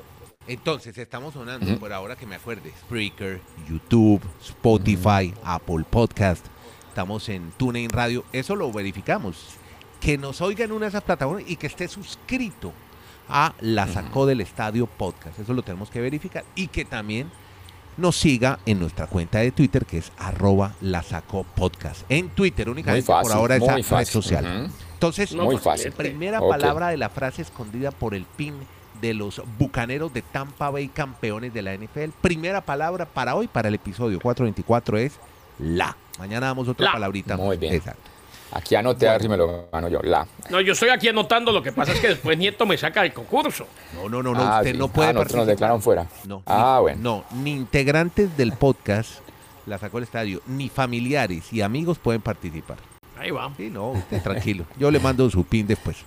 Entonces, 0.47 0.97
estamos 0.97 1.33
sonando, 1.33 1.77
por 1.77 1.91
ahora 1.91 2.15
que 2.15 2.25
me 2.25 2.35
acuerde, 2.35 2.71
Spreaker, 2.81 3.41
YouTube, 3.69 4.21
Spotify, 4.41 5.33
Apple 5.43 5.83
Podcast, 5.89 6.45
estamos 6.87 7.27
en 7.27 7.51
TuneIn 7.51 7.89
Radio, 7.89 8.23
eso 8.31 8.55
lo 8.55 8.71
verificamos. 8.71 9.55
Que 9.99 10.17
nos 10.17 10.41
oiga 10.41 10.63
en 10.63 10.71
una 10.71 10.85
de 10.85 10.89
esas 10.89 11.03
plataformas 11.03 11.43
y 11.47 11.55
que 11.57 11.67
esté 11.67 11.87
suscrito 11.87 12.71
a 13.27 13.53
La 13.59 13.87
Sacó 13.87 14.25
del 14.25 14.39
Estadio 14.41 14.87
Podcast, 14.87 15.37
eso 15.39 15.53
lo 15.53 15.63
tenemos 15.63 15.89
que 15.89 15.99
verificar. 15.99 16.45
Y 16.55 16.67
que 16.67 16.85
también 16.85 17.29
nos 17.97 18.15
siga 18.15 18.59
en 18.65 18.79
nuestra 18.79 19.07
cuenta 19.07 19.39
de 19.39 19.51
Twitter, 19.51 19.85
que 19.85 19.97
es 19.97 20.13
arroba 20.17 20.75
La 20.79 21.03
Sacó 21.03 21.43
Podcast. 21.43 22.05
En 22.09 22.29
Twitter 22.29 22.69
únicamente, 22.69 23.05
fácil, 23.07 23.29
por 23.29 23.37
ahora 23.37 23.55
esa 23.57 23.97
red 23.97 24.05
social. 24.05 24.71
Entonces, 24.93 25.33
Muy 25.35 25.57
fácil. 25.57 25.91
primera 25.91 26.39
palabra 26.39 26.87
de 26.89 26.97
la 26.97 27.09
frase 27.09 27.41
escondida 27.41 27.91
por 27.91 28.15
el 28.15 28.23
pin 28.25 28.55
de 29.01 29.13
los 29.13 29.41
bucaneros 29.57 30.13
de 30.13 30.21
Tampa 30.21 30.69
Bay, 30.69 30.87
campeones 30.87 31.53
de 31.53 31.61
la 31.61 31.73
NFL. 31.75 32.09
Primera 32.21 32.61
palabra 32.61 33.05
para 33.05 33.35
hoy, 33.35 33.47
para 33.47 33.67
el 33.67 33.75
episodio 33.75 34.19
424, 34.19 34.97
es 34.97 35.13
la. 35.59 35.95
Mañana 36.19 36.47
damos 36.47 36.67
otra 36.67 36.85
La. 36.87 36.91
palabrita. 36.93 37.37
Muy 37.37 37.57
bien. 37.57 37.73
Exacto. 37.75 38.09
Aquí 38.53 38.75
anote 38.75 39.07
a 39.07 39.11
ver 39.13 39.21
si 39.21 39.27
me 39.29 39.35
lo 39.37 39.67
gano 39.71 39.89
yo. 39.89 39.99
La. 40.03 40.25
No, 40.49 40.61
yo 40.61 40.73
estoy 40.73 40.89
aquí 40.89 41.09
anotando. 41.09 41.51
Lo 41.51 41.61
que 41.61 41.71
pasa 41.73 41.91
es 41.91 41.99
que 41.99 42.07
después 42.07 42.37
Nieto 42.37 42.65
me 42.65 42.77
saca 42.77 43.01
del 43.03 43.13
concurso. 43.13 43.67
No, 43.93 44.07
no, 44.07 44.23
no, 44.23 44.33
no. 44.33 44.41
Ah, 44.41 44.59
usted 44.59 44.71
sí. 44.71 44.77
no 44.77 44.87
puede 44.87 45.09
Ah, 45.09 45.13
nosotros 45.13 45.35
nos 45.35 45.45
participar. 45.47 45.47
declaran 45.47 45.81
fuera. 45.81 46.07
No. 46.25 46.43
Ah, 46.45 46.75
ni, 46.77 46.81
bueno. 46.81 46.99
No, 47.01 47.41
ni 47.43 47.51
integrantes 47.51 48.35
del 48.37 48.53
podcast, 48.53 49.19
la 49.65 49.77
sacó 49.77 49.97
el 49.97 50.05
estadio, 50.05 50.41
ni 50.47 50.69
familiares 50.69 51.51
y 51.51 51.61
amigos 51.61 51.99
pueden 51.99 52.21
participar. 52.21 52.77
Ahí 53.19 53.31
va. 53.31 53.51
Sí, 53.57 53.69
no, 53.69 53.89
usted 53.91 54.21
tranquilo. 54.23 54.63
Yo 54.79 54.91
le 54.91 54.99
mando 54.99 55.29
su 55.29 55.43
pin 55.43 55.67
después. 55.67 55.97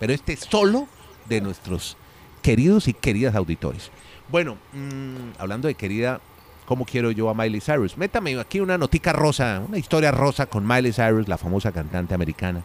Pero 0.00 0.12
este 0.14 0.32
es 0.32 0.40
solo 0.40 0.88
de 1.28 1.40
nuestros 1.42 1.96
queridos 2.42 2.88
y 2.88 2.92
queridas 2.94 3.34
auditores. 3.34 3.90
Bueno, 4.28 4.56
mm, 4.72 5.38
hablando 5.38 5.68
de 5.68 5.74
querida, 5.74 6.20
¿cómo 6.66 6.84
quiero 6.84 7.10
yo 7.10 7.28
a 7.30 7.34
Miley 7.34 7.60
Cyrus? 7.60 7.96
Métame 7.96 8.38
aquí 8.38 8.60
una 8.60 8.76
notica 8.78 9.12
rosa, 9.12 9.62
una 9.66 9.78
historia 9.78 10.10
rosa 10.10 10.46
con 10.46 10.66
Miley 10.66 10.92
Cyrus, 10.92 11.28
la 11.28 11.38
famosa 11.38 11.72
cantante 11.72 12.14
americana. 12.14 12.62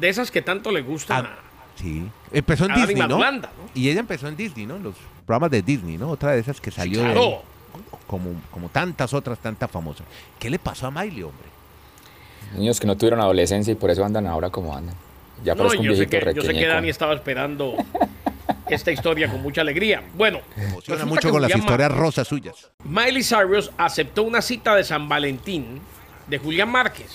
De 0.00 0.08
esas 0.08 0.30
que 0.30 0.42
tanto 0.42 0.70
le 0.70 0.82
gustan. 0.82 1.26
Ah, 1.26 1.38
Sí, 1.76 2.02
empezó 2.32 2.64
en 2.64 2.74
Disney, 2.74 3.06
¿no? 3.06 3.20
Y 3.72 3.88
ella 3.88 4.00
empezó 4.00 4.26
en 4.26 4.36
Disney, 4.36 4.66
¿no? 4.66 4.74
En 4.76 4.82
los 4.82 4.96
programas 5.24 5.48
de 5.52 5.62
Disney, 5.62 5.96
¿no? 5.96 6.08
Otra 6.08 6.32
de 6.32 6.40
esas 6.40 6.60
que 6.60 6.72
salió 6.72 6.98
de- 7.04 7.12
claro. 7.12 7.42
como, 8.08 8.30
como 8.50 8.68
tantas 8.68 9.14
otras, 9.14 9.38
tantas 9.38 9.70
famosas. 9.70 10.04
¿Qué 10.40 10.50
le 10.50 10.58
pasó 10.58 10.88
a 10.88 10.90
Miley, 10.90 11.22
hombre? 11.22 11.46
Niños 12.56 12.80
que 12.80 12.86
no 12.88 12.96
tuvieron 12.96 13.20
adolescencia 13.20 13.70
y 13.70 13.76
por 13.76 13.90
eso 13.90 14.04
andan 14.04 14.26
ahora 14.26 14.50
como 14.50 14.76
andan. 14.76 14.96
Ya 15.44 15.54
No, 15.54 15.64
yo 15.66 15.70
sé, 15.70 15.78
viejito 15.78 16.10
que, 16.10 16.34
yo 16.34 16.42
sé 16.42 16.52
que. 16.52 16.66
Dani 16.66 16.88
estaba 16.88 17.14
esperando 17.14 17.76
esta 18.70 18.90
historia 18.90 19.30
con 19.30 19.42
mucha 19.42 19.60
alegría. 19.62 20.02
Bueno, 20.14 20.40
Emociona 20.56 21.04
mucho 21.04 21.30
con 21.30 21.42
las 21.42 21.50
Ma- 21.52 21.58
historias 21.58 21.92
rosas 21.92 22.28
suyas. 22.28 22.70
Miley 22.84 23.22
Cyrus 23.22 23.70
aceptó 23.76 24.22
una 24.22 24.42
cita 24.42 24.74
de 24.74 24.84
San 24.84 25.08
Valentín 25.08 25.80
de 26.26 26.38
Julián 26.38 26.68
Márquez, 26.70 27.10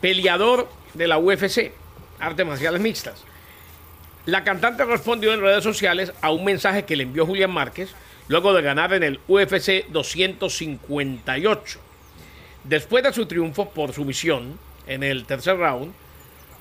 peleador 0.00 0.68
de 0.94 1.06
la 1.08 1.18
UFC, 1.18 1.72
artes 2.20 2.46
marciales 2.46 2.80
mixtas. 2.80 3.22
La 4.26 4.42
cantante 4.44 4.84
respondió 4.84 5.34
en 5.34 5.40
redes 5.40 5.62
sociales 5.64 6.12
a 6.22 6.30
un 6.30 6.44
mensaje 6.44 6.84
que 6.84 6.96
le 6.96 7.02
envió 7.02 7.26
Julián 7.26 7.50
Márquez 7.50 7.90
luego 8.28 8.54
de 8.54 8.62
ganar 8.62 8.92
en 8.94 9.02
el 9.02 9.20
UFC 9.28 9.86
258. 9.90 11.78
Después 12.64 13.04
de 13.04 13.12
su 13.12 13.26
triunfo 13.26 13.68
por 13.70 13.92
sumisión 13.92 14.58
en 14.86 15.02
el 15.02 15.26
tercer 15.26 15.58
round 15.58 15.92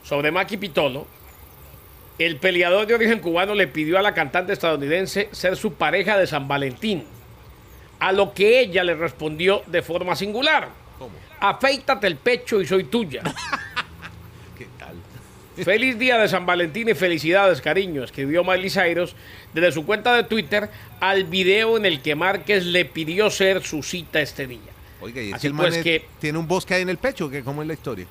sobre 0.03 0.31
Maki 0.31 0.57
Pitolo, 0.57 1.07
el 2.20 2.38
peleador 2.38 2.86
de 2.88 2.93
origen 2.96 3.20
cubano 3.20 3.55
le 3.55 3.67
pidió 3.67 3.98
a 3.98 4.01
la 4.01 4.13
cantante 4.13 4.53
estadounidense 4.53 5.29
ser 5.32 5.55
su 5.58 5.74
pareja 5.74 6.17
de 6.17 6.27
San 6.27 6.48
Valentín, 6.48 7.03
a 8.00 8.12
lo 8.12 8.34
que 8.34 8.60
ella 8.60 8.84
le 8.84 8.96
respondió 8.96 9.63
de 9.67 9.82
forma 9.82 10.15
singular. 10.15 10.70
¿Cómo? 11.00 11.12
Afeítate 11.39 12.08
el 12.08 12.17
pecho 12.17 12.62
y 12.62 12.65
soy 12.67 12.86
tuya. 12.86 13.24
¿Qué 14.58 14.67
tal? 14.77 14.96
Feliz 15.63 15.98
día 16.00 16.17
de 16.17 16.27
San 16.27 16.46
Valentín 16.46 16.89
y 16.89 16.93
felicidades, 16.93 17.62
cariño, 17.62 18.03
escribió 18.03 18.43
Miley 18.43 18.70
Cyrus 18.70 19.15
desde 19.53 19.72
su 19.72 19.86
cuenta 19.86 20.15
de 20.15 20.24
Twitter 20.24 20.70
al 21.00 21.25
video 21.25 21.77
en 21.77 21.86
el 21.86 22.01
que 22.01 22.15
Márquez 22.15 22.65
le 22.65 22.86
pidió 22.86 23.29
ser 23.29 23.63
su 23.63 23.84
cita 23.84 24.20
este 24.22 24.48
día. 24.48 24.60
Oiga, 25.01 25.22
y 25.22 25.29
es 25.29 25.34
Así 25.36 25.41
que 25.41 25.48
el 25.48 25.53
pues 25.55 25.70
man 25.70 25.77
es- 25.79 25.84
que- 25.84 26.05
tiene 26.20 26.38
un 26.39 26.48
bosque 26.48 26.74
ahí 26.75 26.82
en 26.82 26.89
el 26.89 26.98
pecho, 26.98 27.29
que 27.29 27.43
¿cómo 27.43 27.62
es 27.62 27.67
la 27.67 27.74
historia? 27.74 28.05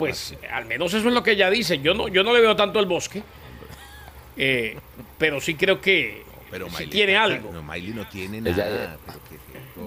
Pues 0.00 0.34
al 0.50 0.64
menos 0.64 0.92
eso 0.94 1.06
es 1.08 1.14
lo 1.14 1.22
que 1.22 1.32
ella 1.32 1.50
dice. 1.50 1.78
Yo 1.80 1.92
no, 1.94 2.08
yo 2.08 2.24
no 2.24 2.32
le 2.32 2.40
veo 2.40 2.56
tanto 2.56 2.80
el 2.80 2.86
bosque, 2.86 3.22
eh, 4.36 4.76
pero 5.18 5.40
sí 5.40 5.54
creo 5.54 5.80
que 5.80 6.22
Pero 6.50 6.66
sí 6.68 6.72
Miley 6.72 6.88
tiene 6.90 7.16
algo. 7.16 7.52
No, 7.52 7.62
Miley 7.62 7.92
no 7.92 8.06
tiene 8.08 8.38
Ella- 8.38 8.64
nada. 8.64 8.98
pero 9.06 9.18
¿qué 9.28 9.34
es 9.34 9.40
esto? 9.62 9.80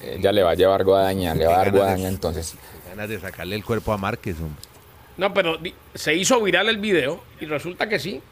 Miley, 0.00 0.14
Ella 0.18 0.32
le 0.32 0.42
va 0.42 0.50
a 0.52 0.54
llevar 0.54 0.84
guadaña, 0.84 1.34
le 1.34 1.46
va 1.46 1.54
a 1.54 1.58
dar 1.58 1.70
guadaña 1.70 2.08
entonces. 2.08 2.56
ganas 2.88 3.08
de 3.10 3.20
sacarle 3.20 3.54
el 3.56 3.64
cuerpo 3.64 3.92
a 3.92 3.98
Márquez, 3.98 4.36
hombre. 4.40 4.62
No, 5.18 5.34
pero 5.34 5.58
se 5.94 6.14
hizo 6.14 6.40
viral 6.40 6.68
el 6.68 6.78
video 6.78 7.22
y 7.40 7.44
resulta 7.46 7.88
que 7.88 7.98
sí. 7.98 8.22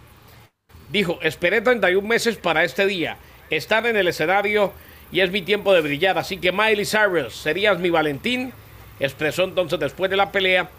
Dijo, 0.90 1.18
esperé 1.20 1.60
31 1.60 2.06
meses 2.08 2.36
para 2.36 2.64
este 2.64 2.86
día, 2.86 3.18
estar 3.50 3.86
en 3.86 3.96
el 3.96 4.08
escenario 4.08 4.72
y 5.12 5.20
es 5.20 5.30
mi 5.30 5.42
tiempo 5.42 5.74
de 5.74 5.80
brillar. 5.82 6.16
Así 6.16 6.38
que 6.38 6.52
Miley 6.52 6.86
Cyrus, 6.86 7.34
serías 7.36 7.78
mi 7.78 7.90
Valentín. 7.90 8.52
Expresó 8.98 9.44
entonces 9.44 9.78
después 9.78 10.10
de 10.10 10.16
la 10.16 10.32
pelea, 10.32 10.70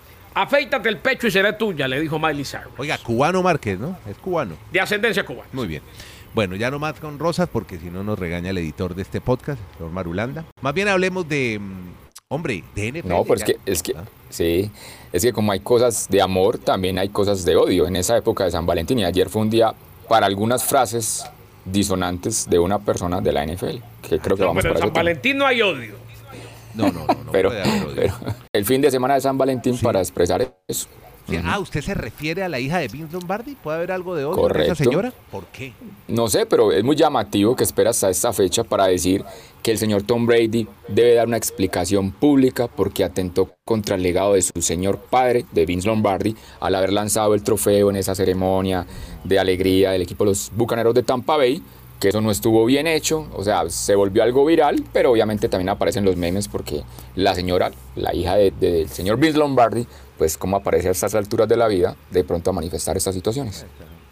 afeítate 0.42 0.90
el 0.90 0.98
pecho 0.98 1.28
y 1.28 1.32
seré 1.32 1.54
tuya, 1.54 1.88
le 1.88 2.00
dijo 2.00 2.20
Miley 2.20 2.46
Cyrus. 2.46 2.74
Oiga, 2.78 2.98
cubano 2.98 3.42
Márquez, 3.42 3.80
¿no? 3.80 3.98
Es 4.10 4.18
cubano. 4.18 4.56
De 4.72 4.80
ascendencia 4.80 5.26
cubana. 5.26 5.50
Muy 5.52 5.68
bien. 5.68 5.82
Bueno, 6.34 6.56
ya 6.56 6.70
no 6.70 6.78
más 6.78 7.00
con 7.00 7.18
rosas 7.18 7.50
porque 7.52 7.80
si 7.80 7.90
no 7.90 8.04
nos 8.04 8.20
regaña 8.20 8.52
el 8.52 8.58
editor 8.60 8.94
de 8.94 9.02
este 9.02 9.22
podcast, 9.22 9.60
señor 9.78 9.92
Marulanda. 9.92 10.46
Más 10.62 10.74
bien 10.74 10.88
hablemos 10.88 11.28
de, 11.28 11.58
mm, 11.60 11.90
hombre, 12.30 12.64
de 12.76 12.88
NFL. 12.92 13.08
No, 13.10 13.24
pues 13.24 13.40
ya. 13.40 13.46
que, 13.48 13.58
es 13.66 13.82
que, 13.82 13.94
Ah, 13.98 14.04
sí, 14.30 14.70
es 15.12 15.24
que 15.24 15.34
como 15.34 15.52
hay 15.52 15.62
cosas 15.62 16.08
de 16.10 16.22
amor, 16.22 16.60
también 16.60 17.00
hay 17.00 17.10
cosas 17.10 17.44
de 17.44 17.56
odio 17.56 17.88
en 17.88 17.96
esa 17.96 18.16
época 18.18 18.44
de 18.44 18.52
San 18.52 18.66
Valentín. 18.66 19.00
Y 19.00 19.06
ayer 19.06 19.30
fue 19.30 19.42
un 19.42 19.50
día 19.50 19.74
para 20.08 20.28
algunas 20.28 20.64
frases 20.64 21.26
disonantes 21.66 22.48
de 22.50 22.60
una 22.60 22.80
persona 22.80 23.20
de 23.22 23.32
la 23.32 23.44
NFL, 23.46 23.78
que 24.08 24.20
creo 24.20 24.38
que 24.38 24.44
No, 24.44 24.50
vamos 24.50 24.62
pero 24.62 24.70
en 24.70 24.74
para 24.74 24.80
San 24.80 24.88
ese 24.88 24.94
tema. 24.94 24.94
Valentín 24.94 25.38
no 25.38 25.48
hay 25.48 25.62
odio. 25.62 25.96
No, 26.78 26.92
no, 26.92 27.06
no, 27.08 27.24
no 27.26 27.32
Pero, 27.32 27.52
el 28.54 28.66
fin 28.66 28.82
de 28.82 28.92
semana 28.92 29.16
de 29.16 29.22
San 29.22 29.38
Valentín 29.38 29.78
para 29.80 30.00
expresar 30.00 30.54
eso. 30.68 30.88
Ah, 31.44 31.60
¿usted 31.60 31.82
se 31.82 31.94
refiere 31.94 32.44
a 32.44 32.50
la 32.50 32.60
hija 32.60 32.78
de 32.78 32.88
Vince 32.88 33.14
Lombardi? 33.14 33.56
¿Puede 33.56 33.78
haber 33.78 33.92
algo 33.92 34.16
de 34.16 34.24
odio 34.24 34.38
Correcto. 34.38 34.74
esa 34.74 34.84
señora? 34.84 35.12
¿Por 35.32 35.46
qué? 35.48 35.74
No 36.08 36.30
sé, 36.30 36.46
pero 36.46 36.72
es 36.72 36.84
muy 36.84 36.96
llamativo 36.96 37.56
que 37.56 37.66
espera 37.66 37.90
hasta 37.90 38.10
esta 38.10 38.32
fecha 38.32 38.64
para 38.64 38.88
decir 38.88 39.26
que 39.62 39.72
el 39.72 39.78
señor 39.78 40.04
Tom 40.04 40.26
Brady 40.26 40.68
debe 40.88 41.16
dar 41.16 41.28
una 41.28 41.36
explicación 41.36 42.12
pública 42.12 42.68
porque 42.68 43.04
atentó 43.04 43.52
contra 43.66 43.96
el 43.96 44.04
legado 44.04 44.36
de 44.36 44.42
su 44.42 44.62
señor 44.62 45.00
padre, 45.00 45.46
de 45.52 45.66
Vince 45.66 45.88
Lombardi, 45.88 46.36
al 46.62 46.76
haber 46.76 46.94
lanzado 46.94 47.34
el 47.34 47.44
trofeo 47.44 47.90
en 47.90 47.98
esa 47.98 48.16
ceremonia 48.16 48.86
de 49.26 49.40
alegría 49.40 49.92
del 49.92 50.04
equipo 50.04 50.24
de 50.24 50.32
los 50.32 50.52
Bucaneros 50.56 50.94
de 50.96 51.04
Tampa 51.04 51.36
Bay, 51.36 51.62
que 52.00 52.10
eso 52.10 52.22
no 52.22 52.30
estuvo 52.32 52.64
bien 52.66 52.86
hecho, 52.88 53.28
o 53.34 53.44
sea, 53.44 53.70
se 53.70 53.96
volvió 53.96 54.22
algo 54.24 54.46
viral, 54.46 54.84
pero 54.94 55.12
obviamente 55.12 55.50
también 55.50 55.70
aparecen 55.70 56.06
los 56.06 56.16
memes 56.16 56.48
porque 56.48 56.84
la 57.16 57.34
señora, 57.34 57.72
la 57.96 58.14
hija 58.14 58.36
de- 58.36 58.52
del 58.52 58.88
señor 58.90 59.18
Vince 59.18 59.38
Lombardi, 59.40 59.88
pues 60.18 60.38
como 60.38 60.58
aparece 60.58 60.90
a 60.90 60.92
estas 60.92 61.16
alturas 61.16 61.48
de 61.48 61.58
la 61.58 61.68
vida, 61.68 61.96
de 62.12 62.24
pronto 62.24 62.50
a 62.52 62.54
manifestar 62.54 62.96
estas 62.98 63.16
situaciones. 63.16 63.66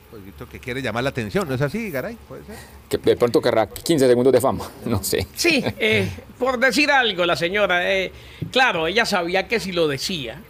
Pues 0.09 0.23
visto 0.25 0.47
que 0.49 0.59
quiere 0.59 0.81
llamar 0.81 1.03
la 1.03 1.09
atención, 1.11 1.47
¿no 1.47 1.53
es 1.55 1.61
así, 1.61 1.91
Garay? 1.91 2.17
¿Puede 2.27 2.43
ser? 2.45 2.55
que 2.89 2.97
de 2.99 3.15
pronto 3.17 3.41
querrá 3.41 3.67
15 3.67 4.07
segundos 4.07 4.31
de 4.31 4.39
fama, 4.41 4.69
no 4.85 5.03
sé. 5.03 5.27
Sí, 5.35 5.63
eh, 5.79 6.07
por 6.39 6.59
decir 6.59 6.89
algo, 6.91 7.25
la 7.25 7.35
señora, 7.35 7.91
eh, 7.91 8.11
claro, 8.51 8.87
ella 8.87 9.05
sabía 9.05 9.47
que 9.47 9.59
si 9.59 9.71
lo 9.71 9.87
decía, 9.87 10.41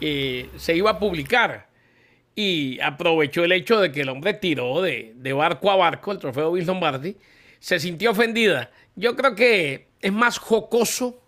eh, 0.00 0.48
se 0.58 0.74
iba 0.74 0.90
a 0.90 0.98
publicar. 0.98 1.66
Y 2.36 2.78
aprovechó 2.80 3.42
el 3.42 3.52
hecho 3.52 3.80
de 3.80 3.90
que 3.90 4.02
el 4.02 4.10
hombre 4.10 4.34
tiró 4.34 4.82
de, 4.82 5.14
de 5.16 5.32
barco 5.32 5.70
a 5.70 5.76
barco 5.76 6.12
el 6.12 6.18
trofeo 6.18 6.52
Vince 6.52 6.68
Lombardi, 6.68 7.16
se 7.58 7.80
sintió 7.80 8.12
ofendida. 8.12 8.70
Yo 8.94 9.16
creo 9.16 9.34
que 9.34 9.88
es 10.00 10.12
más 10.12 10.38
jocoso 10.38 11.20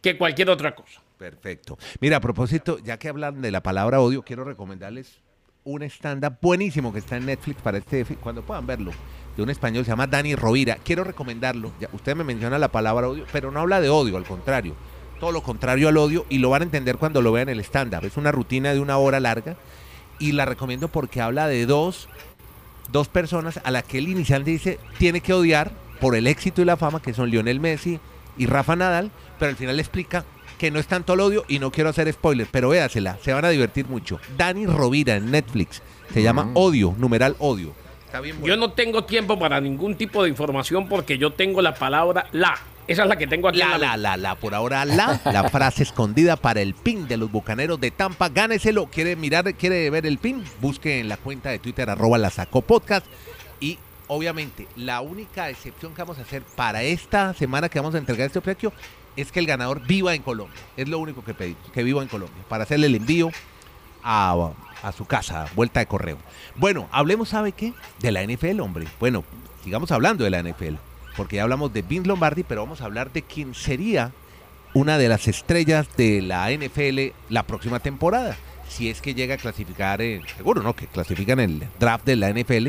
que 0.00 0.16
cualquier 0.16 0.48
otra 0.48 0.74
cosa. 0.74 1.02
Perfecto. 1.18 1.76
Mira, 2.00 2.18
a 2.18 2.20
propósito, 2.20 2.78
ya 2.78 2.98
que 2.98 3.08
hablan 3.08 3.42
de 3.42 3.50
la 3.50 3.62
palabra 3.62 4.00
odio, 4.00 4.22
quiero 4.22 4.44
recomendarles 4.44 5.20
un 5.64 5.82
stand-up 5.82 6.38
buenísimo 6.40 6.92
que 6.92 7.00
está 7.00 7.16
en 7.16 7.26
Netflix 7.26 7.60
para 7.60 7.78
este, 7.78 8.04
cuando 8.16 8.42
puedan 8.42 8.66
verlo, 8.66 8.92
de 9.36 9.42
un 9.42 9.50
español, 9.50 9.84
se 9.84 9.90
llama 9.90 10.06
Dani 10.06 10.34
Rovira. 10.36 10.78
Quiero 10.84 11.02
recomendarlo. 11.04 11.72
Ya, 11.80 11.88
usted 11.92 12.14
me 12.14 12.24
menciona 12.24 12.58
la 12.58 12.68
palabra 12.68 13.08
odio, 13.08 13.26
pero 13.32 13.50
no 13.50 13.60
habla 13.60 13.80
de 13.80 13.88
odio, 13.88 14.16
al 14.16 14.24
contrario. 14.24 14.74
Todo 15.18 15.32
lo 15.32 15.42
contrario 15.42 15.88
al 15.88 15.96
odio 15.96 16.24
y 16.28 16.38
lo 16.38 16.50
van 16.50 16.62
a 16.62 16.64
entender 16.66 16.98
cuando 16.98 17.20
lo 17.20 17.32
vean 17.32 17.48
el 17.48 17.60
stand-up. 17.60 18.04
Es 18.04 18.16
una 18.16 18.30
rutina 18.30 18.72
de 18.72 18.80
una 18.80 18.98
hora 18.98 19.18
larga 19.18 19.56
y 20.18 20.32
la 20.32 20.44
recomiendo 20.44 20.88
porque 20.88 21.20
habla 21.20 21.48
de 21.48 21.66
dos, 21.66 22.08
dos 22.90 23.08
personas 23.08 23.60
a 23.64 23.70
las 23.70 23.84
que 23.84 23.98
el 23.98 24.08
iniciante 24.08 24.50
dice 24.50 24.78
tiene 24.98 25.20
que 25.20 25.32
odiar 25.32 25.72
por 26.00 26.14
el 26.14 26.26
éxito 26.26 26.62
y 26.62 26.64
la 26.64 26.76
fama, 26.76 27.00
que 27.00 27.14
son 27.14 27.30
Lionel 27.30 27.60
Messi 27.60 27.98
y 28.36 28.46
Rafa 28.46 28.76
Nadal, 28.76 29.10
pero 29.38 29.50
al 29.50 29.56
final 29.56 29.76
le 29.76 29.82
explica 29.82 30.24
que 30.58 30.70
no 30.70 30.78
es 30.78 30.86
tanto 30.86 31.14
el 31.14 31.20
odio 31.20 31.44
y 31.48 31.58
no 31.58 31.70
quiero 31.70 31.90
hacer 31.90 32.10
spoilers, 32.12 32.48
pero 32.50 32.70
véasela, 32.70 33.18
se 33.22 33.32
van 33.32 33.44
a 33.44 33.50
divertir 33.50 33.86
mucho. 33.86 34.20
Dani 34.36 34.66
Rovira 34.66 35.16
en 35.16 35.30
Netflix, 35.30 35.82
se 36.12 36.22
llama 36.22 36.50
Odio, 36.54 36.94
numeral 36.98 37.36
Odio. 37.38 37.72
Está 38.06 38.20
bien 38.20 38.42
Yo 38.42 38.56
no 38.56 38.72
tengo 38.72 39.04
tiempo 39.04 39.38
para 39.38 39.60
ningún 39.60 39.96
tipo 39.96 40.22
de 40.22 40.28
información 40.28 40.88
porque 40.88 41.18
yo 41.18 41.32
tengo 41.32 41.60
la 41.60 41.74
palabra 41.74 42.28
la. 42.32 42.56
Esa 42.88 43.02
es 43.02 43.08
la 43.08 43.16
que 43.16 43.26
tengo 43.26 43.48
aquí. 43.48 43.58
la 43.58 43.78
la, 43.78 43.96
la, 43.96 44.16
la, 44.16 44.34
por 44.36 44.54
ahora 44.54 44.84
la, 44.84 45.20
la 45.24 45.48
frase 45.50 45.82
escondida 45.82 46.36
para 46.36 46.60
el 46.60 46.74
pin 46.74 47.08
de 47.08 47.16
los 47.16 47.30
bucaneros 47.30 47.80
de 47.80 47.90
Tampa. 47.90 48.28
Gáneselo. 48.28 48.86
¿Quiere 48.86 49.16
mirar, 49.16 49.52
quiere 49.54 49.90
ver 49.90 50.06
el 50.06 50.18
pin? 50.18 50.44
Busque 50.60 51.00
en 51.00 51.08
la 51.08 51.16
cuenta 51.16 51.50
de 51.50 51.58
Twitter, 51.58 51.90
arroba 51.90 52.16
la 52.18 52.30
sacó 52.30 52.62
podcast. 52.62 53.04
Y 53.60 53.78
obviamente, 54.06 54.68
la 54.76 55.00
única 55.00 55.50
excepción 55.50 55.94
que 55.94 56.02
vamos 56.02 56.18
a 56.18 56.22
hacer 56.22 56.42
para 56.42 56.82
esta 56.84 57.34
semana 57.34 57.68
que 57.68 57.80
vamos 57.80 57.94
a 57.94 57.98
entregar 57.98 58.26
este 58.26 58.38
obsequio 58.38 58.72
es 59.16 59.32
que 59.32 59.40
el 59.40 59.46
ganador 59.46 59.84
viva 59.86 60.14
en 60.14 60.22
Colombia. 60.22 60.60
Es 60.76 60.88
lo 60.88 60.98
único 60.98 61.24
que 61.24 61.34
pedimos, 61.34 61.70
que 61.72 61.82
viva 61.82 62.02
en 62.02 62.08
Colombia, 62.08 62.44
para 62.48 62.64
hacerle 62.64 62.86
el 62.86 62.94
envío 62.94 63.30
a, 64.04 64.50
a 64.82 64.92
su 64.92 65.06
casa, 65.06 65.46
vuelta 65.56 65.80
de 65.80 65.86
correo. 65.86 66.18
Bueno, 66.54 66.86
hablemos, 66.92 67.30
¿sabe 67.30 67.52
qué? 67.52 67.72
De 67.98 68.12
la 68.12 68.22
NFL, 68.24 68.60
hombre. 68.60 68.86
Bueno, 69.00 69.24
sigamos 69.64 69.90
hablando 69.90 70.22
de 70.22 70.30
la 70.30 70.42
NFL, 70.42 70.74
porque 71.16 71.36
ya 71.36 71.42
hablamos 71.42 71.72
de 71.72 71.82
Vince 71.82 72.08
Lombardi, 72.08 72.42
pero 72.42 72.62
vamos 72.62 72.80
a 72.80 72.84
hablar 72.84 73.12
de 73.12 73.22
quién 73.22 73.54
sería 73.54 74.12
una 74.74 74.98
de 74.98 75.08
las 75.08 75.26
estrellas 75.28 75.86
de 75.96 76.20
la 76.20 76.50
NFL 76.50 77.14
la 77.30 77.44
próxima 77.44 77.80
temporada. 77.80 78.36
Si 78.68 78.90
es 78.90 79.00
que 79.00 79.14
llega 79.14 79.36
a 79.36 79.38
clasificar, 79.38 80.00
seguro, 80.36 80.62
¿no? 80.62 80.74
Que 80.74 80.86
clasifican 80.86 81.40
el 81.40 81.62
draft 81.78 82.04
de 82.04 82.16
la 82.16 82.30
NFL. 82.30 82.68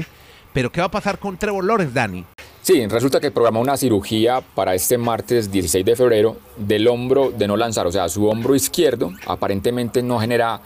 Pero 0.53 0.71
¿qué 0.71 0.79
va 0.79 0.87
a 0.87 0.91
pasar 0.91 1.19
con 1.19 1.37
Trevor 1.37 1.65
Lawrence, 1.65 1.93
Dani? 1.93 2.25
Sí, 2.61 2.85
resulta 2.87 3.19
que 3.19 3.31
programó 3.31 3.61
una 3.61 3.77
cirugía 3.77 4.41
para 4.41 4.75
este 4.75 4.97
martes 4.97 5.51
16 5.51 5.85
de 5.85 5.95
febrero 5.95 6.37
del 6.57 6.87
hombro 6.87 7.31
de 7.31 7.47
no 7.47 7.55
lanzar, 7.55 7.87
o 7.87 7.91
sea, 7.91 8.09
su 8.09 8.27
hombro 8.27 8.55
izquierdo 8.55 9.13
aparentemente 9.25 10.03
no 10.03 10.19
genera 10.19 10.59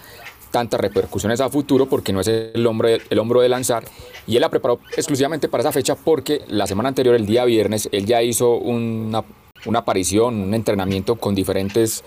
tantas 0.52 0.80
repercusiones 0.80 1.42
a 1.42 1.50
futuro 1.50 1.88
porque 1.88 2.14
no 2.14 2.22
es 2.22 2.28
el 2.28 2.66
hombro, 2.68 2.90
de, 2.90 3.02
el 3.10 3.20
hombro 3.20 3.42
de 3.42 3.50
lanzar 3.50 3.84
y 4.28 4.36
él 4.36 4.42
la 4.42 4.50
preparó 4.50 4.80
exclusivamente 4.96 5.50
para 5.50 5.62
esa 5.62 5.72
fecha 5.72 5.96
porque 5.96 6.42
la 6.48 6.68
semana 6.68 6.90
anterior, 6.90 7.16
el 7.16 7.26
día 7.26 7.46
viernes, 7.46 7.90
él 7.92 8.06
ya 8.06 8.22
hizo 8.22 8.56
una, 8.56 9.24
una 9.66 9.80
aparición, 9.80 10.42
un 10.42 10.54
entrenamiento 10.54 11.16
con 11.16 11.34
diferentes 11.34 12.04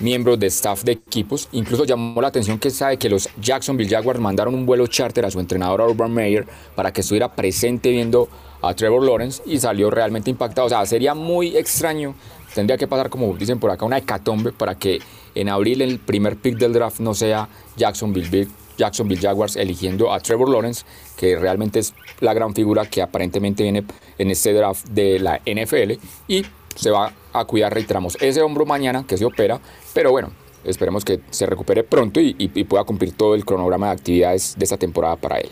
miembros 0.00 0.38
de 0.38 0.46
staff 0.46 0.82
de 0.84 0.92
equipos. 0.92 1.48
Incluso 1.52 1.84
llamó 1.84 2.20
la 2.22 2.28
atención 2.28 2.58
que 2.58 2.70
sabe 2.70 2.96
que 2.96 3.08
los 3.08 3.28
Jacksonville 3.40 3.90
Jaguars 3.90 4.20
mandaron 4.20 4.54
un 4.54 4.66
vuelo 4.66 4.86
charter 4.86 5.24
a 5.24 5.30
su 5.30 5.40
entrenador 5.40 5.80
Urban 5.82 6.12
Meyer 6.12 6.46
para 6.74 6.92
que 6.92 7.00
estuviera 7.00 7.34
presente 7.34 7.90
viendo 7.90 8.28
a 8.62 8.74
Trevor 8.74 9.04
Lawrence 9.04 9.42
y 9.46 9.58
salió 9.58 9.90
realmente 9.90 10.30
impactado. 10.30 10.66
O 10.66 10.70
sea, 10.70 10.84
sería 10.86 11.14
muy 11.14 11.56
extraño. 11.56 12.14
Tendría 12.54 12.78
que 12.78 12.86
pasar, 12.86 13.10
como 13.10 13.36
dicen 13.36 13.58
por 13.58 13.70
acá, 13.70 13.84
una 13.84 13.98
hecatombe 13.98 14.52
para 14.52 14.74
que 14.74 15.00
en 15.40 15.48
abril 15.48 15.82
el 15.82 15.98
primer 15.98 16.36
pick 16.36 16.56
del 16.58 16.72
draft 16.72 17.00
no 17.00 17.14
sea 17.14 17.48
Jacksonville, 17.76 18.48
Jacksonville 18.76 19.20
Jaguars 19.20 19.56
eligiendo 19.56 20.12
a 20.12 20.20
Trevor 20.20 20.48
Lawrence, 20.50 20.84
que 21.16 21.36
realmente 21.36 21.78
es 21.80 21.94
la 22.20 22.32
gran 22.34 22.54
figura 22.54 22.86
que 22.86 23.02
aparentemente 23.02 23.62
viene 23.62 23.84
en 24.18 24.30
este 24.30 24.52
draft 24.52 24.86
de 24.88 25.18
la 25.18 25.40
NFL 25.46 25.92
y 26.28 26.44
se 26.74 26.90
va 26.90 27.12
a 27.32 27.44
cuidar, 27.44 27.74
reiteramos, 27.74 28.16
ese 28.20 28.40
hombro 28.42 28.64
mañana 28.66 29.04
que 29.06 29.16
se 29.16 29.24
opera, 29.24 29.60
pero 29.94 30.10
bueno, 30.12 30.30
esperemos 30.64 31.04
que 31.04 31.20
se 31.30 31.46
recupere 31.46 31.82
pronto 31.84 32.20
y, 32.20 32.36
y- 32.38 32.50
y 32.54 32.64
pueda 32.64 32.84
cumplir 32.84 33.12
todo 33.12 33.34
el 33.34 33.44
cronograma 33.44 33.86
de 33.88 33.92
actividades 33.92 34.54
de 34.56 34.64
esta 34.64 34.76
temporada 34.76 35.16
para 35.16 35.38
él. 35.38 35.48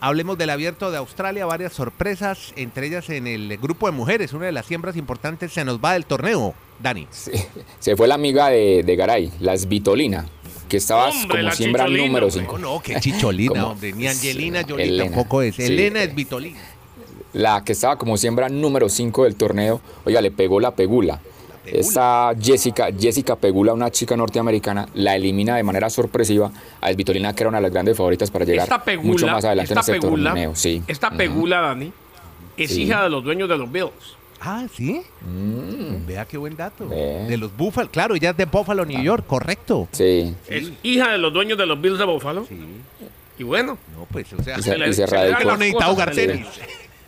Hablemos 0.00 0.38
del 0.38 0.50
abierto 0.50 0.90
de 0.92 0.98
Australia, 0.98 1.44
varias 1.46 1.72
sorpresas, 1.72 2.52
entre 2.56 2.86
ellas 2.86 3.10
en 3.10 3.26
el 3.26 3.58
grupo 3.58 3.86
de 3.86 3.92
mujeres, 3.92 4.32
una 4.32 4.46
de 4.46 4.52
las 4.52 4.66
siembras 4.66 4.96
importantes 4.96 5.52
se 5.52 5.64
nos 5.64 5.80
va 5.80 5.94
del 5.94 6.06
torneo, 6.06 6.54
Dani. 6.80 7.08
Sí, 7.10 7.32
Se 7.80 7.96
fue 7.96 8.06
la 8.06 8.14
amiga 8.14 8.48
de, 8.48 8.84
de 8.84 8.96
Garay, 8.96 9.32
la 9.40 9.56
Svitolina, 9.56 10.26
que 10.68 10.76
estaba 10.76 11.08
Hombre, 11.08 11.40
como 11.40 11.52
siembra 11.52 11.84
Chicholina, 11.84 12.06
número 12.06 12.26
hombre. 12.26 12.40
5. 12.42 12.58
No, 12.58 12.74
no, 12.74 12.80
que 12.82 13.00
chicholina, 13.00 13.66
hombre, 13.66 13.92
ni 13.92 14.06
Angelina 14.06 14.60
Sí, 14.62 14.70
Jolie 14.70 14.98
tampoco 14.98 15.42
es. 15.42 15.56
Sí. 15.56 15.62
Elena 15.64 16.02
es 16.04 16.14
Vitolina. 16.14 16.60
La 17.32 17.64
que 17.64 17.72
estaba 17.72 17.96
como 17.98 18.16
siembra 18.16 18.48
número 18.48 18.88
5 18.88 19.24
del 19.24 19.34
torneo, 19.34 19.80
oiga, 20.04 20.20
le 20.20 20.30
pegó 20.30 20.60
la 20.60 20.76
pegula. 20.76 21.20
Esa 21.72 22.32
Jessica, 22.40 22.88
Jessica 22.98 23.36
Pegula, 23.36 23.72
una 23.72 23.90
chica 23.90 24.16
norteamericana, 24.16 24.88
la 24.94 25.16
elimina 25.16 25.56
de 25.56 25.62
manera 25.62 25.90
sorpresiva 25.90 26.50
a 26.80 26.92
Svitolina, 26.92 27.34
que 27.34 27.42
era 27.42 27.48
una 27.48 27.58
de 27.58 27.62
las 27.62 27.72
grandes 27.72 27.96
favoritas 27.96 28.30
para 28.30 28.44
llegar 28.44 28.64
Esta 28.64 28.82
pegula, 28.82 29.08
mucho 29.12 29.26
más 29.26 29.44
adelante 29.44 29.72
en 29.72 29.78
esta 29.78 29.92
este 29.92 30.00
pegula, 30.06 30.30
torneo. 30.30 30.54
Sí. 30.54 30.82
esta 30.86 31.10
pegula, 31.10 31.60
Dani, 31.60 31.92
es 32.56 32.70
Sí. 32.70 32.82
hija 32.82 33.02
de 33.04 33.10
los 33.10 33.22
dueños 33.24 33.48
de 33.48 33.56
los 33.58 33.70
Bills. 33.70 34.16
Ah, 34.40 34.66
¿sí? 34.72 35.02
Vea 36.06 36.24
qué 36.24 36.36
buen 36.38 36.56
dato. 36.56 36.84
Mm. 36.84 37.26
De 37.28 37.36
los 37.36 37.56
Buffalo, 37.56 37.90
claro, 37.90 38.14
ella 38.14 38.30
es 38.30 38.36
de 38.36 38.44
Buffalo, 38.44 38.84
New 38.84 39.02
York, 39.02 39.24
correcto. 39.26 39.88
Sí. 39.92 40.32
Es 40.48 40.70
hija 40.84 41.10
de 41.10 41.18
los 41.18 41.32
dueños 41.32 41.58
de 41.58 41.66
los 41.66 41.80
Bills 41.80 41.98
de 41.98 42.04
Buffalo. 42.04 42.46
Sí. 42.48 42.56
Y 43.38 43.42
bueno, 43.44 43.78
No, 43.96 44.06
pues, 44.10 44.32
o 44.32 44.42
sea, 44.42 44.58
Y 44.58 44.62
se- 44.62 44.78
le- 44.78 44.88
y 44.88 44.92
se 44.92 45.06
radicó. 45.06 45.42
con 45.50 45.58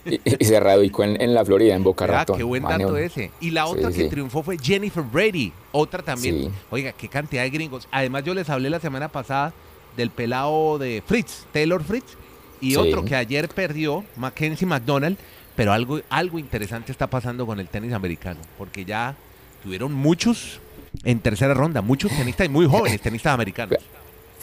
Y, 0.04 0.19
y 0.25 0.45
se 0.45 0.59
radicó 0.61 1.04
en, 1.04 1.21
en 1.21 1.35
la 1.35 1.45
Florida, 1.45 1.75
en 1.75 1.83
Boca 1.83 2.07
Vea, 2.07 2.19
Ratón. 2.21 2.37
qué 2.38 2.42
buen 2.42 2.62
Mane- 2.62 2.85
dato 2.85 2.97
ese. 2.97 3.30
Y 3.40 3.50
la 3.50 3.66
otra 3.66 3.90
Sí, 3.90 3.97
que 3.99 4.02
sí. 4.04 4.09
triunfó 4.09 4.42
fue 4.42 4.57
Jennifer 4.59 5.02
Brady, 5.02 5.52
otra 5.73 6.02
también. 6.02 6.37
Sí. 6.45 6.50
Oiga, 6.71 6.92
qué 6.92 7.09
cantidad 7.09 7.42
de 7.42 7.50
gringos. 7.50 7.87
Además, 7.90 8.25
yo 8.25 8.33
les 8.35 8.49
hablé 8.49 8.71
la 8.71 8.80
semana 8.80 9.09
pasada 9.09 9.52
del 9.97 10.11
pelado 10.11 10.78
de 10.78 11.02
Fritz, 11.07 11.45
Taylor 11.52 11.83
Fritz, 11.85 12.16
y 12.61 12.76
otro 12.76 13.04
que 13.04 13.14
ayer 13.16 13.49
perdió, 13.49 14.04
Mackenzie 14.16 14.66
McDonald, 14.66 15.16
pero 15.57 15.73
algo, 15.73 16.00
algo 16.11 16.38
interesante 16.38 16.92
está 16.92 17.07
pasando 17.09 17.45
con 17.47 17.59
el 17.61 17.69
tenis 17.69 17.92
americano, 17.92 18.40
porque 18.57 18.85
ya 18.85 19.14
tuvieron 19.62 19.92
muchos 19.92 20.61
en 21.04 21.21
tercera 21.21 21.54
ronda, 21.54 21.83
muchos 21.83 22.11
tenistas 22.12 22.47
y 22.47 22.49
muy 22.50 22.66
jóvenes 22.66 23.00
tenistas 23.02 23.35
americanos. 23.35 23.78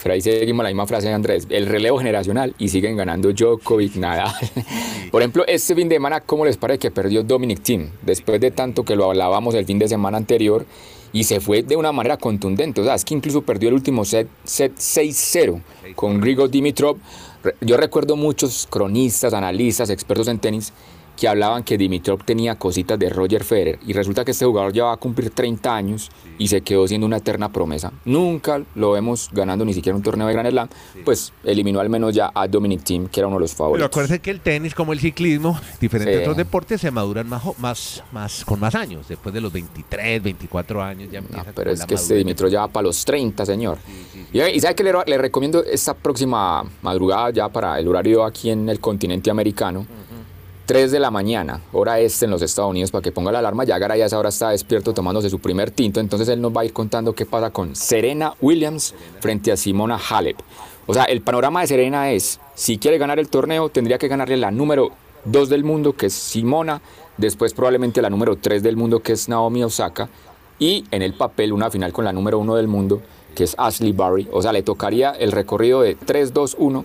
Pero 0.01 0.13
ahí 0.13 0.21
seguimos 0.21 0.63
la 0.63 0.69
misma 0.69 0.87
frase 0.87 1.07
de 1.07 1.13
Andrés, 1.13 1.47
el 1.49 1.65
relevo 1.65 1.97
generacional 1.97 2.53
y 2.57 2.69
siguen 2.69 2.95
ganando 2.95 3.31
Djokovic, 3.33 3.95
Nadal. 3.95 4.31
Por 5.11 5.21
ejemplo, 5.21 5.43
este 5.47 5.75
fin 5.75 5.89
de 5.89 5.95
semana, 5.95 6.21
¿cómo 6.21 6.45
les 6.45 6.57
parece 6.57 6.79
que 6.79 6.91
perdió 6.91 7.23
Dominic 7.23 7.61
Thiem? 7.61 7.89
Después 8.03 8.39
de 8.39 8.51
tanto 8.51 8.83
que 8.83 8.95
lo 8.95 9.05
hablábamos 9.05 9.55
el 9.55 9.65
fin 9.65 9.79
de 9.79 9.87
semana 9.87 10.17
anterior 10.17 10.65
y 11.11 11.23
se 11.23 11.39
fue 11.39 11.63
de 11.63 11.75
una 11.75 11.91
manera 11.91 12.17
contundente. 12.17 12.81
O 12.81 12.83
sea, 12.83 12.95
es 12.95 13.03
que 13.03 13.15
incluso 13.15 13.41
perdió 13.41 13.69
el 13.69 13.75
último 13.75 14.05
set, 14.05 14.27
set 14.43 14.75
6-0 14.75 15.61
con 15.95 16.21
Grigor 16.21 16.49
Dimitrov. 16.49 16.97
Yo 17.61 17.77
recuerdo 17.77 18.15
muchos 18.15 18.67
cronistas, 18.69 19.33
analistas, 19.33 19.89
expertos 19.89 20.27
en 20.27 20.39
tenis 20.39 20.73
que 21.17 21.27
hablaban 21.27 21.63
que 21.63 21.77
Dimitrov 21.77 22.23
tenía 22.23 22.55
cositas 22.55 22.97
de 22.99 23.09
Roger 23.09 23.43
Federer 23.43 23.79
y 23.87 23.93
resulta 23.93 24.23
que 24.23 24.31
este 24.31 24.45
jugador 24.45 24.71
ya 24.71 24.83
va 24.85 24.93
a 24.93 24.97
cumplir 24.97 25.31
30 25.31 25.75
años 25.75 26.11
y 26.37 26.47
se 26.47 26.61
quedó 26.61 26.87
siendo 26.87 27.07
una 27.07 27.17
eterna 27.17 27.51
promesa. 27.51 27.91
Nunca 28.05 28.61
lo 28.75 28.91
vemos 28.91 29.29
ganando 29.33 29.65
ni 29.65 29.73
siquiera 29.73 29.95
un 29.95 30.03
torneo 30.03 30.27
de 30.27 30.33
Grand 30.33 30.49
Slam, 30.49 30.69
pues 31.03 31.33
eliminó 31.43 31.79
al 31.79 31.89
menos 31.89 32.13
ya 32.13 32.31
a 32.33 32.47
Dominic 32.47 32.83
Thiem, 32.83 33.07
que 33.07 33.19
era 33.19 33.27
uno 33.27 33.37
de 33.37 33.41
los 33.41 33.51
Pero 33.51 33.57
favoritos. 33.57 33.87
acuérdense 33.87 34.19
que 34.21 34.29
el 34.31 34.41
tenis, 34.41 34.75
como 34.75 34.93
el 34.93 34.99
ciclismo, 34.99 35.59
diferentes 35.81 36.15
Sí. 36.17 36.21
otros 36.21 36.37
deportes, 36.37 36.79
se 36.81 36.91
maduran 36.91 37.27
más, 37.27 37.41
más, 37.57 38.03
más, 38.11 38.45
con 38.45 38.59
más 38.59 38.75
años. 38.75 39.07
Después 39.07 39.33
de 39.33 39.41
los 39.41 39.51
23, 39.51 40.21
24 40.21 40.83
años 40.83 41.09
ya 41.11 41.19
No, 41.21 41.27
empieza 41.27 41.49
Ah, 41.49 41.53
pero 41.55 41.71
es 41.71 41.83
que 41.85 41.95
este. 41.95 42.13
Dimitrov 42.15 42.49
ya 42.51 42.59
va 42.61 42.67
para 42.67 42.83
los 42.83 43.03
30, 43.03 43.43
señor. 43.45 43.79
Y, 44.31 44.39
y 44.41 44.59
¿sabe 44.59 44.75
que 44.75 44.83
le, 44.83 44.93
le 45.07 45.17
recomiendo 45.17 45.63
esta 45.63 45.95
próxima 45.95 46.63
madrugada 46.83 47.31
ya 47.31 47.49
para 47.49 47.79
el 47.79 47.87
horario 47.87 48.23
aquí 48.23 48.51
en 48.51 48.69
el 48.69 48.79
continente 48.79 49.31
americano? 49.31 49.85
3 50.67 50.91
de 50.91 50.99
la 50.99 51.11
mañana, 51.11 51.61
hora 51.71 51.97
este 52.01 52.25
en 52.25 52.31
los 52.31 52.41
Estados 52.41 52.69
Unidos, 52.69 52.91
para 52.91 53.01
que 53.01 53.13
ponga 53.13 53.31
la 53.31 53.39
alarma. 53.39 53.63
Ya 53.63 53.79
Garay 53.79 54.01
a 54.01 54.05
está 54.05 54.49
despierto 54.49 54.93
tomándose 54.93 55.29
su 55.29 55.39
primer 55.39 55.71
tinto, 55.71 56.01
entonces 56.01 56.27
él 56.27 56.41
nos 56.41 56.55
va 56.55 56.59
a 56.59 56.65
ir 56.65 56.73
contando 56.73 57.13
qué 57.13 57.25
pasa 57.25 57.51
con 57.51 57.73
Serena 57.73 58.33
Williams 58.41 58.93
frente 59.21 59.53
a 59.53 59.55
Simona 59.55 59.97
Halep. 59.97 60.37
O 60.85 60.93
sea, 60.93 61.05
el 61.05 61.21
panorama 61.21 61.61
de 61.61 61.67
Serena 61.67 62.11
es, 62.11 62.41
si 62.53 62.77
quiere 62.77 62.97
ganar 62.97 63.17
el 63.17 63.29
torneo, 63.29 63.69
tendría 63.69 63.97
que 63.97 64.09
ganarle 64.09 64.35
la 64.35 64.51
número 64.51 64.91
2 65.23 65.47
del 65.47 65.63
mundo, 65.63 65.93
que 65.93 66.07
es 66.07 66.13
Simona, 66.13 66.81
después 67.15 67.53
probablemente 67.53 68.01
la 68.01 68.09
número 68.09 68.35
3 68.35 68.61
del 68.61 68.75
mundo, 68.75 68.99
que 68.99 69.13
es 69.13 69.29
Naomi 69.29 69.63
Osaka, 69.63 70.09
y 70.59 70.83
en 70.91 71.01
el 71.01 71.13
papel 71.13 71.53
una 71.53 71.71
final 71.71 71.93
con 71.93 72.03
la 72.03 72.11
número 72.11 72.39
1 72.39 72.55
del 72.55 72.67
mundo, 72.67 73.01
que 73.35 73.45
es 73.45 73.55
Ashley 73.57 73.93
Barry. 73.93 74.27
O 74.33 74.41
sea, 74.41 74.51
le 74.51 74.63
tocaría 74.63 75.11
el 75.11 75.31
recorrido 75.31 75.81
de 75.81 75.97
3-2-1 75.97 76.83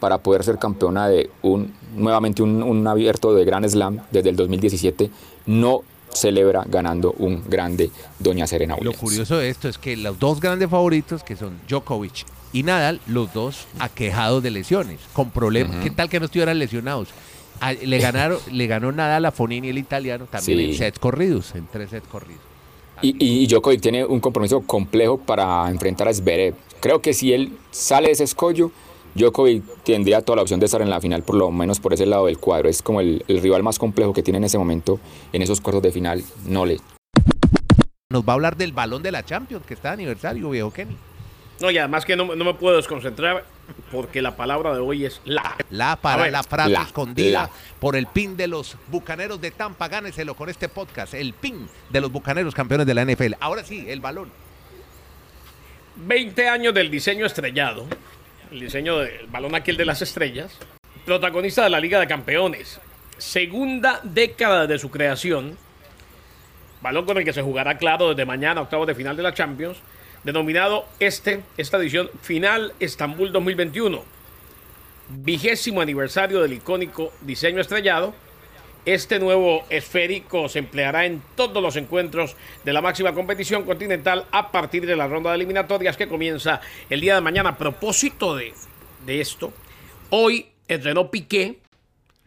para 0.00 0.18
poder 0.18 0.42
ser 0.44 0.58
campeona 0.58 1.08
de 1.08 1.30
un 1.42 1.72
nuevamente 1.94 2.42
un, 2.42 2.62
un 2.62 2.86
abierto 2.86 3.34
de 3.34 3.44
Grand 3.44 3.68
Slam 3.68 4.00
desde 4.10 4.30
el 4.30 4.36
2017 4.36 5.10
no 5.46 5.80
celebra 6.12 6.64
ganando 6.66 7.12
un 7.18 7.42
grande 7.48 7.90
Doña 8.18 8.46
Serena 8.46 8.76
Lo 8.80 8.92
curioso 8.92 9.36
de 9.38 9.48
esto 9.50 9.68
es 9.68 9.78
que 9.78 9.96
los 9.96 10.18
dos 10.18 10.40
grandes 10.40 10.68
favoritos, 10.70 11.22
que 11.22 11.36
son 11.36 11.58
Djokovic 11.68 12.24
y 12.52 12.62
Nadal, 12.64 13.00
los 13.06 13.32
dos 13.32 13.66
aquejados 13.78 14.42
de 14.42 14.50
lesiones, 14.50 14.98
con 15.12 15.30
problemas. 15.30 15.76
¿Qué 15.84 15.90
tal 15.90 16.08
que 16.08 16.18
no 16.18 16.26
estuvieran 16.26 16.58
lesionados? 16.58 17.08
A- 17.60 17.72
le, 17.74 17.98
ganaron, 18.00 18.38
le 18.50 18.66
ganó 18.66 18.90
Nadal 18.90 19.24
a 19.26 19.30
Fonini, 19.30 19.68
el 19.68 19.78
italiano, 19.78 20.26
también 20.28 20.58
Sí. 20.58 20.64
en 20.64 20.74
sets 20.74 20.98
corridos, 20.98 21.54
en 21.54 21.66
tres 21.70 21.90
sets 21.90 22.08
corridos. 22.08 22.42
Y, 23.02 23.10
y, 23.24 23.44
y 23.44 23.46
Djokovic 23.46 23.80
tiene 23.80 24.04
un 24.04 24.18
compromiso 24.18 24.62
complejo 24.62 25.16
para 25.18 25.70
enfrentar 25.70 26.08
a 26.08 26.12
Zverev. 26.12 26.54
Creo 26.80 27.00
que 27.00 27.14
si 27.14 27.32
él 27.32 27.52
sale 27.70 28.08
de 28.08 28.12
ese 28.14 28.24
escollo, 28.24 28.72
Djokovic 29.14 29.64
tendría 29.84 30.22
toda 30.22 30.36
la 30.36 30.42
opción 30.42 30.60
de 30.60 30.66
estar 30.66 30.82
en 30.82 30.90
la 30.90 31.00
final, 31.00 31.22
por 31.22 31.36
lo 31.36 31.50
menos 31.50 31.80
por 31.80 31.92
ese 31.92 32.06
lado 32.06 32.26
del 32.26 32.38
cuadro. 32.38 32.68
Es 32.68 32.82
como 32.82 33.00
el, 33.00 33.24
el 33.28 33.40
rival 33.40 33.62
más 33.62 33.78
complejo 33.78 34.12
que 34.12 34.22
tiene 34.22 34.38
en 34.38 34.44
ese 34.44 34.58
momento 34.58 35.00
en 35.32 35.42
esos 35.42 35.60
cuartos 35.60 35.82
de 35.82 35.92
final. 35.92 36.22
No 36.46 36.64
le. 36.66 36.78
Nos 38.10 38.24
va 38.24 38.32
a 38.32 38.34
hablar 38.34 38.56
del 38.56 38.72
balón 38.72 39.02
de 39.02 39.12
la 39.12 39.24
Champions, 39.24 39.64
que 39.66 39.74
está 39.74 39.88
de 39.90 39.94
aniversario, 39.94 40.50
viejo 40.50 40.72
Kenny. 40.72 40.96
no, 41.60 41.70
y 41.70 41.78
además 41.78 42.04
que 42.04 42.16
no, 42.16 42.34
no 42.34 42.44
me 42.44 42.54
puedo 42.54 42.76
desconcentrar 42.76 43.44
porque 43.92 44.22
la 44.22 44.36
palabra 44.36 44.74
de 44.74 44.80
hoy 44.80 45.04
es 45.04 45.20
la. 45.24 45.56
La 45.70 45.96
para 45.96 46.24
ver, 46.24 46.32
la 46.32 46.42
frase 46.42 46.70
la, 46.70 46.82
escondida 46.82 47.42
la. 47.42 47.50
por 47.78 47.96
el 47.96 48.06
pin 48.06 48.36
de 48.36 48.46
los 48.46 48.76
bucaneros 48.88 49.40
de 49.40 49.50
Tampa. 49.50 49.88
Gáneselo 49.88 50.34
con 50.34 50.48
este 50.48 50.68
podcast. 50.68 51.14
El 51.14 51.34
pin 51.34 51.68
de 51.90 52.00
los 52.00 52.10
bucaneros 52.10 52.54
campeones 52.54 52.86
de 52.86 52.94
la 52.94 53.04
NFL. 53.04 53.34
Ahora 53.40 53.64
sí, 53.64 53.86
el 53.88 54.00
balón. 54.00 54.30
20 55.96 56.48
años 56.48 56.72
del 56.72 56.90
diseño 56.90 57.26
estrellado, 57.26 57.86
el 58.50 58.60
diseño 58.60 58.98
del 58.98 59.26
balón 59.28 59.54
aquel 59.54 59.76
de 59.76 59.84
las 59.84 60.02
estrellas, 60.02 60.58
protagonista 61.04 61.62
de 61.62 61.70
la 61.70 61.80
Liga 61.80 62.00
de 62.00 62.06
Campeones, 62.06 62.80
segunda 63.18 64.00
década 64.02 64.66
de 64.66 64.78
su 64.78 64.90
creación, 64.90 65.56
balón 66.82 67.06
con 67.06 67.18
el 67.18 67.24
que 67.24 67.32
se 67.32 67.42
jugará 67.42 67.78
claro 67.78 68.10
desde 68.10 68.24
mañana, 68.24 68.62
octavos 68.62 68.86
de 68.86 68.94
final 68.94 69.16
de 69.16 69.22
la 69.22 69.34
Champions, 69.34 69.78
denominado 70.24 70.86
este, 70.98 71.42
esta 71.56 71.78
edición 71.78 72.10
Final 72.22 72.72
Estambul 72.80 73.32
2021, 73.32 74.02
vigésimo 75.10 75.80
aniversario 75.80 76.40
del 76.40 76.54
icónico 76.54 77.12
diseño 77.20 77.60
estrellado, 77.60 78.14
este 78.86 79.18
nuevo 79.18 79.64
esférico 79.70 80.48
se 80.48 80.60
empleará 80.60 81.04
en 81.06 81.22
todos 81.36 81.62
los 81.62 81.76
encuentros 81.76 82.36
de 82.64 82.72
la 82.72 82.80
máxima 82.80 83.12
competición 83.12 83.64
continental 83.64 84.24
a 84.32 84.50
partir 84.50 84.86
de 84.86 84.96
la 84.96 85.06
ronda 85.06 85.30
de 85.30 85.36
eliminatorias 85.36 85.96
que 85.96 86.08
comienza 86.08 86.60
el 86.88 87.00
día 87.00 87.14
de 87.14 87.20
mañana. 87.20 87.50
A 87.50 87.58
propósito 87.58 88.34
de, 88.36 88.52
de 89.06 89.20
esto, 89.20 89.52
hoy 90.10 90.46
entrenó 90.68 91.10
Piqué, 91.10 91.58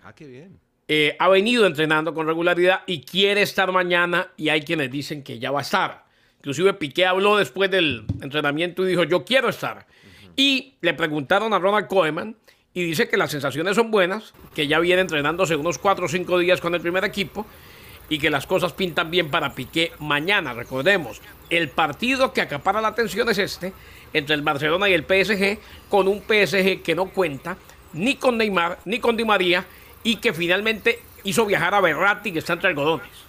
Ah, 0.04 0.14
qué 0.14 0.28
bien. 0.28 0.60
eh, 0.88 1.16
ha 1.20 1.30
venido 1.30 1.66
entrenando 1.66 2.14
con 2.14 2.28
regularidad 2.28 2.82
y 2.86 3.02
quiere 3.02 3.42
estar 3.42 3.72
mañana 3.72 4.30
y 4.38 4.50
hay 4.50 4.62
quienes 4.62 4.92
dicen 4.92 5.24
que 5.24 5.40
ya 5.40 5.50
va 5.52 5.60
a 5.60 5.64
estar. 5.64 6.04
Inclusive 6.40 6.74
Piqué 6.74 7.06
habló 7.06 7.38
después 7.38 7.72
del 7.72 8.04
entrenamiento 8.22 8.84
y 8.84 8.90
dijo 8.90 9.04
yo 9.06 9.24
quiero 9.24 9.48
estar. 9.50 9.88
Y 10.36 10.74
le 10.82 10.94
preguntaron 10.94 11.54
a 11.54 11.60
Ronald 11.60 11.88
Koeman 11.88 12.36
y 12.74 12.86
dice 12.86 13.08
que 13.08 13.18
las 13.18 13.32
sensaciones 13.32 13.76
son 13.76 13.92
buenas, 13.92 14.34
que 14.56 14.68
ya 14.68 14.80
viene 14.80 15.02
entrenándose 15.02 15.56
unos 15.56 15.78
4 15.78 16.06
o 16.06 16.10
5 16.10 16.40
días 16.40 16.60
con 16.60 16.74
el 16.74 16.82
primer 16.82 17.04
equipo 17.04 17.46
y 18.10 18.18
que 18.18 18.30
las 18.30 18.48
cosas 18.48 18.74
pintan 18.74 19.12
bien 19.12 19.30
para 19.30 19.54
Piqué 19.54 19.92
mañana. 20.00 20.54
Recordemos, 20.54 21.22
el 21.50 21.70
partido 21.70 22.34
que 22.34 22.42
acapara 22.42 22.82
la 22.82 22.90
atención 22.90 23.30
es 23.30 23.38
este, 23.38 23.74
entre 24.14 24.36
el 24.36 24.42
Barcelona 24.42 24.90
y 24.90 24.94
el 24.94 25.04
PSG, 25.04 25.60
con 25.90 26.08
un 26.08 26.22
PSG 26.22 26.82
que 26.82 26.96
no 26.96 27.06
cuenta 27.10 27.58
ni 27.94 28.16
con 28.16 28.38
Neymar 28.38 28.80
ni 28.86 29.00
con 29.00 29.18
Di 29.18 29.24
María 29.24 29.66
y 30.04 30.16
que 30.16 30.34
finalmente 30.34 31.00
hizo 31.24 31.46
viajar 31.46 31.76
a 31.76 31.82
Berratti 31.82 32.32
que 32.32 32.40
está 32.40 32.54
entre 32.54 32.70
algodones. 32.70 33.23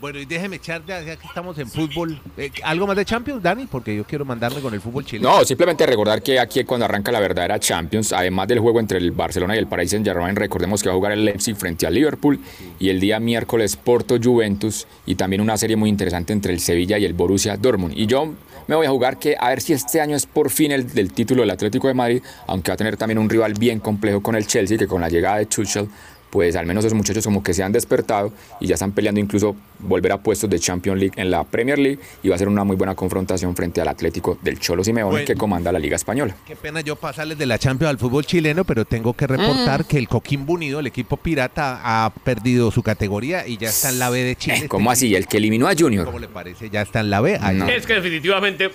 Bueno, 0.00 0.18
y 0.18 0.24
déjeme 0.24 0.56
echar, 0.56 0.82
ya 0.86 1.04
que 1.04 1.12
estamos 1.12 1.58
en 1.58 1.68
fútbol, 1.68 2.18
eh, 2.38 2.50
¿algo 2.62 2.86
más 2.86 2.96
de 2.96 3.04
Champions, 3.04 3.42
Dani? 3.42 3.66
Porque 3.66 3.94
yo 3.94 4.04
quiero 4.04 4.24
mandarme 4.24 4.62
con 4.62 4.72
el 4.72 4.80
fútbol 4.80 5.04
chileno. 5.04 5.28
No, 5.28 5.44
simplemente 5.44 5.84
recordar 5.84 6.22
que 6.22 6.40
aquí 6.40 6.64
cuando 6.64 6.86
arranca 6.86 7.12
la 7.12 7.20
verdadera 7.20 7.60
Champions, 7.60 8.14
además 8.14 8.48
del 8.48 8.60
juego 8.60 8.80
entre 8.80 8.96
el 8.96 9.10
Barcelona 9.12 9.56
y 9.56 9.58
el 9.58 9.66
Paris 9.66 9.90
Saint-Germain, 9.90 10.34
recordemos 10.36 10.82
que 10.82 10.88
va 10.88 10.94
a 10.94 10.96
jugar 10.96 11.12
el 11.12 11.26
Leipzig 11.26 11.54
frente 11.54 11.86
al 11.86 11.92
Liverpool 11.92 12.40
y 12.78 12.88
el 12.88 12.98
día 12.98 13.20
miércoles 13.20 13.76
Porto 13.76 14.16
Juventus 14.22 14.86
y 15.04 15.16
también 15.16 15.42
una 15.42 15.58
serie 15.58 15.76
muy 15.76 15.90
interesante 15.90 16.32
entre 16.32 16.54
el 16.54 16.60
Sevilla 16.60 16.96
y 16.96 17.04
el 17.04 17.12
Borussia 17.12 17.58
Dortmund. 17.58 17.92
Y 17.94 18.06
yo 18.06 18.32
me 18.68 18.76
voy 18.76 18.86
a 18.86 18.90
jugar 18.90 19.18
que 19.18 19.36
a 19.38 19.50
ver 19.50 19.60
si 19.60 19.74
este 19.74 20.00
año 20.00 20.16
es 20.16 20.24
por 20.24 20.48
fin 20.48 20.72
el 20.72 20.90
del 20.90 21.12
título 21.12 21.42
del 21.42 21.50
Atlético 21.50 21.88
de 21.88 21.94
Madrid, 21.94 22.22
aunque 22.46 22.70
va 22.70 22.74
a 22.74 22.78
tener 22.78 22.96
también 22.96 23.18
un 23.18 23.28
rival 23.28 23.52
bien 23.52 23.80
complejo 23.80 24.22
con 24.22 24.34
el 24.34 24.46
Chelsea, 24.46 24.78
que 24.78 24.86
con 24.86 25.02
la 25.02 25.10
llegada 25.10 25.36
de 25.36 25.44
Tuchel 25.44 25.90
pues 26.30 26.56
al 26.56 26.64
menos 26.66 26.84
esos 26.84 26.96
muchachos 26.96 27.24
como 27.24 27.42
que 27.42 27.52
se 27.52 27.62
han 27.62 27.72
despertado 27.72 28.32
y 28.60 28.66
ya 28.68 28.74
están 28.74 28.92
peleando 28.92 29.20
incluso 29.20 29.56
volver 29.80 30.12
a 30.12 30.18
puestos 30.18 30.48
de 30.48 30.58
Champions 30.58 30.98
League 31.00 31.14
en 31.16 31.30
la 31.30 31.44
Premier 31.44 31.78
League 31.78 31.98
y 32.22 32.28
va 32.28 32.36
a 32.36 32.38
ser 32.38 32.48
una 32.48 32.64
muy 32.64 32.76
buena 32.76 32.94
confrontación 32.94 33.54
frente 33.56 33.80
al 33.80 33.88
Atlético 33.88 34.38
del 34.42 34.58
Cholo 34.60 34.84
Simeone 34.84 35.10
Bueno. 35.10 35.26
que 35.26 35.34
comanda 35.34 35.72
la 35.72 35.78
Liga 35.78 35.96
Española. 35.96 36.36
Qué 36.46 36.56
pena 36.56 36.80
yo 36.80 36.96
pasarles 36.96 37.36
de 37.38 37.46
la 37.46 37.58
Champions 37.58 37.90
al 37.90 37.98
fútbol 37.98 38.24
chileno, 38.24 38.64
pero 38.64 38.84
tengo 38.84 39.12
que 39.14 39.26
Mm. 39.26 39.28
reportar 39.30 39.84
que 39.86 39.98
el 39.98 40.08
Coquimbo 40.08 40.52
Unido, 40.54 40.80
el 40.80 40.86
equipo 40.86 41.16
pirata, 41.16 41.80
ha 41.82 42.10
perdido 42.24 42.70
su 42.70 42.82
categoría 42.82 43.46
y 43.46 43.56
ya 43.56 43.68
está 43.68 43.88
en 43.90 43.98
la 43.98 44.10
B 44.10 44.22
de 44.22 44.36
Chile. 44.36 44.58
Eh, 44.64 44.68
¿Cómo 44.68 44.92
Este 44.92 45.06
así? 45.06 45.14
El 45.14 45.26
que 45.26 45.36
eliminó 45.38 45.66
a 45.68 45.72
Junior. 45.78 46.04
¿Cómo 46.04 46.18
le 46.18 46.28
parece? 46.28 46.70
Ya 46.70 46.82
está 46.82 47.00
en 47.00 47.10
la 47.10 47.20
B. 47.20 47.38
No. 47.54 47.68
Es 47.68 47.86
que 47.86 47.94
definitivamente 47.94 48.70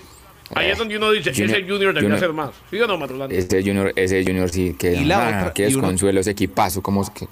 ahí 0.53 0.69
es 0.69 0.77
donde 0.77 0.97
uno 0.97 1.11
dice, 1.11 1.31
Junior- 1.33 1.49
ese 1.57 1.61
Junior 1.67 1.93
Junior- 1.95 2.13
hacer 2.13 2.33
más. 2.33 2.51
¿Sí 2.69 2.79
o 2.79 2.87
no, 2.87 2.97
Matrolando? 2.97 3.33
Ese 3.35 3.61
Junior, 3.63 3.91
ese 3.95 4.23
Junior 4.23 4.49
sí 4.49 4.75
que 4.77 4.93
Y 4.93 5.05
la 5.05 5.17
ah, 5.17 5.39
otra- 5.39 5.53
qué 5.53 5.63
y 5.69 5.73
uno- 5.73 5.81
desconsuelo 5.87 6.19
ese 6.19 6.31
equipazo, 6.31 6.81
como 6.81 7.01
es 7.01 7.09
que 7.09 7.27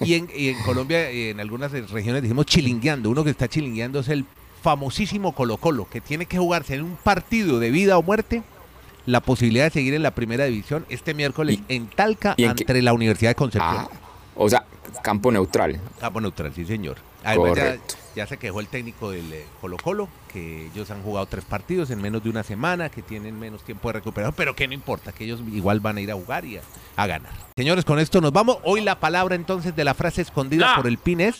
Y 0.00 0.14
en, 0.14 0.28
y 0.34 0.48
en 0.50 0.62
Colombia, 0.62 1.10
y 1.12 1.30
en 1.30 1.40
algunas 1.40 1.72
regiones, 1.72 2.22
dijimos 2.22 2.46
chilingueando. 2.46 3.10
Uno 3.10 3.24
que 3.24 3.30
está 3.30 3.48
chilingueando 3.48 4.00
es 4.00 4.08
el 4.08 4.24
famosísimo 4.62 5.34
Colo 5.34 5.56
Colo, 5.56 5.88
que 5.90 6.00
tiene 6.00 6.26
que 6.26 6.38
jugarse 6.38 6.74
en 6.74 6.82
un 6.82 6.96
partido 6.96 7.58
de 7.58 7.70
vida 7.70 7.98
o 7.98 8.02
muerte 8.02 8.42
la 9.06 9.20
posibilidad 9.20 9.64
de 9.64 9.70
seguir 9.70 9.94
en 9.94 10.02
la 10.02 10.12
primera 10.14 10.44
división 10.44 10.86
este 10.88 11.14
miércoles 11.14 11.58
Y- 11.68 11.74
en 11.74 11.88
Talca 11.88 12.34
y 12.36 12.44
en 12.44 12.54
qué- 12.54 12.62
entre 12.62 12.82
la 12.82 12.92
Universidad 12.92 13.30
de 13.30 13.34
Concepción. 13.34 13.76
ah, 13.78 13.88
o 14.36 14.48
sea, 14.48 14.64
campo 15.02 15.32
neutral. 15.32 15.80
Campo 16.00 16.20
neutral, 16.20 16.52
sí 16.54 16.64
señor. 16.64 16.98
Además 17.24 17.48
Correcto. 17.50 17.94
ya 17.94 17.99
se 18.26 18.36
quejó 18.36 18.60
el 18.60 18.66
técnico 18.68 19.10
del 19.10 19.32
eh, 19.32 19.44
Colo 19.60 19.76
Colo, 19.76 20.08
que 20.32 20.66
ellos 20.66 20.90
han 20.90 21.02
jugado 21.02 21.26
tres 21.26 21.44
partidos 21.44 21.90
en 21.90 22.00
menos 22.00 22.22
de 22.22 22.30
una 22.30 22.42
semana, 22.42 22.88
que 22.88 23.02
tienen 23.02 23.38
menos 23.38 23.62
tiempo 23.62 23.88
de 23.88 23.94
recuperación, 23.94 24.34
pero 24.36 24.54
que 24.56 24.66
no 24.68 24.74
importa, 24.74 25.12
que 25.12 25.24
ellos 25.24 25.40
igual 25.52 25.80
van 25.80 25.96
a 25.96 26.00
ir 26.00 26.10
a 26.10 26.14
jugar 26.14 26.44
y 26.44 26.56
a, 26.58 26.62
a 26.96 27.06
ganar. 27.06 27.32
Señores, 27.56 27.84
con 27.84 27.98
esto 27.98 28.20
nos 28.20 28.32
vamos. 28.32 28.58
Hoy 28.64 28.80
la 28.80 28.98
palabra 29.00 29.34
entonces 29.34 29.74
de 29.76 29.84
la 29.84 29.94
frase 29.94 30.22
escondida 30.22 30.70
La. 30.70 30.76
por 30.76 30.86
el 30.86 30.98
PIN 30.98 31.20
es 31.20 31.38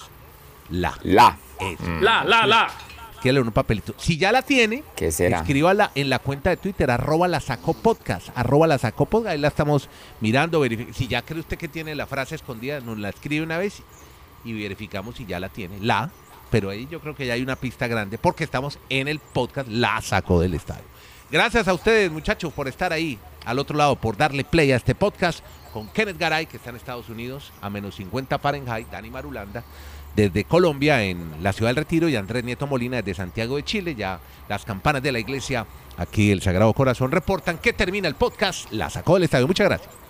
la. 0.71 0.99
La. 1.03 1.37
Es. 1.61 1.81
La, 2.01 2.25
la, 2.25 2.47
la. 2.47 2.71
Escríbale 3.15 3.41
en 3.41 3.47
un 3.49 3.53
papelito. 3.53 3.95
Si 3.99 4.17
ya 4.17 4.33
la 4.33 4.41
tiene, 4.41 4.83
¿Qué 4.97 5.13
será? 5.13 5.41
escríbala 5.41 5.91
en 5.95 6.09
la 6.09 6.21
cuenta 6.21 6.49
de 6.49 6.57
Twitter, 6.57 6.91
arroba 6.91 7.29
la 7.29 7.41
podcast, 7.83 8.29
arroba 8.35 8.67
la 8.67 8.79
podcast. 8.79 9.27
Ahí 9.27 9.39
la 9.39 9.49
estamos 9.49 9.91
mirando. 10.21 10.65
Si 10.95 11.07
ya 11.07 11.21
cree 11.21 11.41
usted 11.41 11.59
que 11.59 11.69
tiene 11.69 11.95
la 11.95 12.07
frase 12.07 12.35
escondida, 12.37 12.81
nos 12.81 12.97
la 12.99 13.11
escribe 13.11 13.45
una 13.45 13.59
vez 13.59 13.83
y 14.43 14.55
verificamos 14.55 15.17
si 15.17 15.27
ya 15.27 15.39
la 15.39 15.51
tiene. 15.51 15.79
La, 15.81 16.11
pero 16.51 16.71
ahí 16.71 16.89
yo 16.91 17.01
creo 17.01 17.15
que 17.15 17.27
ya 17.27 17.35
hay 17.35 17.43
una 17.43 17.57
pista 17.57 17.87
grande 17.87 18.19
porque 18.19 18.45
estamos 18.45 18.79
en 18.89 19.09
el 19.09 19.19
podcast 19.19 19.69
La 19.69 20.01
Sacó 20.01 20.41
del 20.41 20.55
Estadio. 20.55 20.85
Gracias 21.31 21.69
a 21.69 21.75
ustedes, 21.75 22.11
muchachos, 22.11 22.53
por 22.53 22.67
estar 22.67 22.93
ahí 22.93 23.19
al 23.45 23.59
otro 23.59 23.77
lado, 23.77 23.97
por 23.97 24.17
darle 24.17 24.45
play 24.45 24.73
a 24.73 24.77
este 24.77 24.95
podcast 24.95 25.45
con 25.73 25.89
Kenneth 25.89 26.19
Garay, 26.19 26.47
que 26.47 26.57
está 26.57 26.71
en 26.71 26.77
Estados 26.77 27.09
Unidos, 27.09 27.53
a 27.61 27.71
menos 27.71 27.95
50 27.95 28.39
Fahrenheit, 28.41 28.89
Dani 28.91 29.11
Marulanda, 29.11 29.63
desde 30.17 30.45
Colombia, 30.45 31.05
en 31.05 31.43
la 31.43 31.53
ciudad 31.53 31.71
del 31.71 31.77
Retiro, 31.77 32.09
y 32.09 32.17
Andrés 32.17 32.43
Nieto 32.43 32.67
Molina 32.67 32.97
desde 32.97 33.15
Santiago 33.15 33.57
de 33.57 33.63
Chile. 33.63 33.95
Ya 33.95 34.19
las 34.49 34.65
campanas 34.65 35.03
de 35.03 35.13
la 35.13 35.21
iglesia, 35.21 35.67
aquí 35.97 36.33
el 36.33 36.43
Sagrado 36.43 36.73
Corazón, 36.73 37.13
reportan 37.13 37.59
que 37.59 37.73
termina 37.73 38.09
el 38.09 38.17
podcast 38.17 38.71
La 38.73 38.91
Sacó 38.91 39.15
del 39.15 39.25
Estadio. 39.25 39.47
Muchas 39.47 39.69
gracias. 39.69 40.10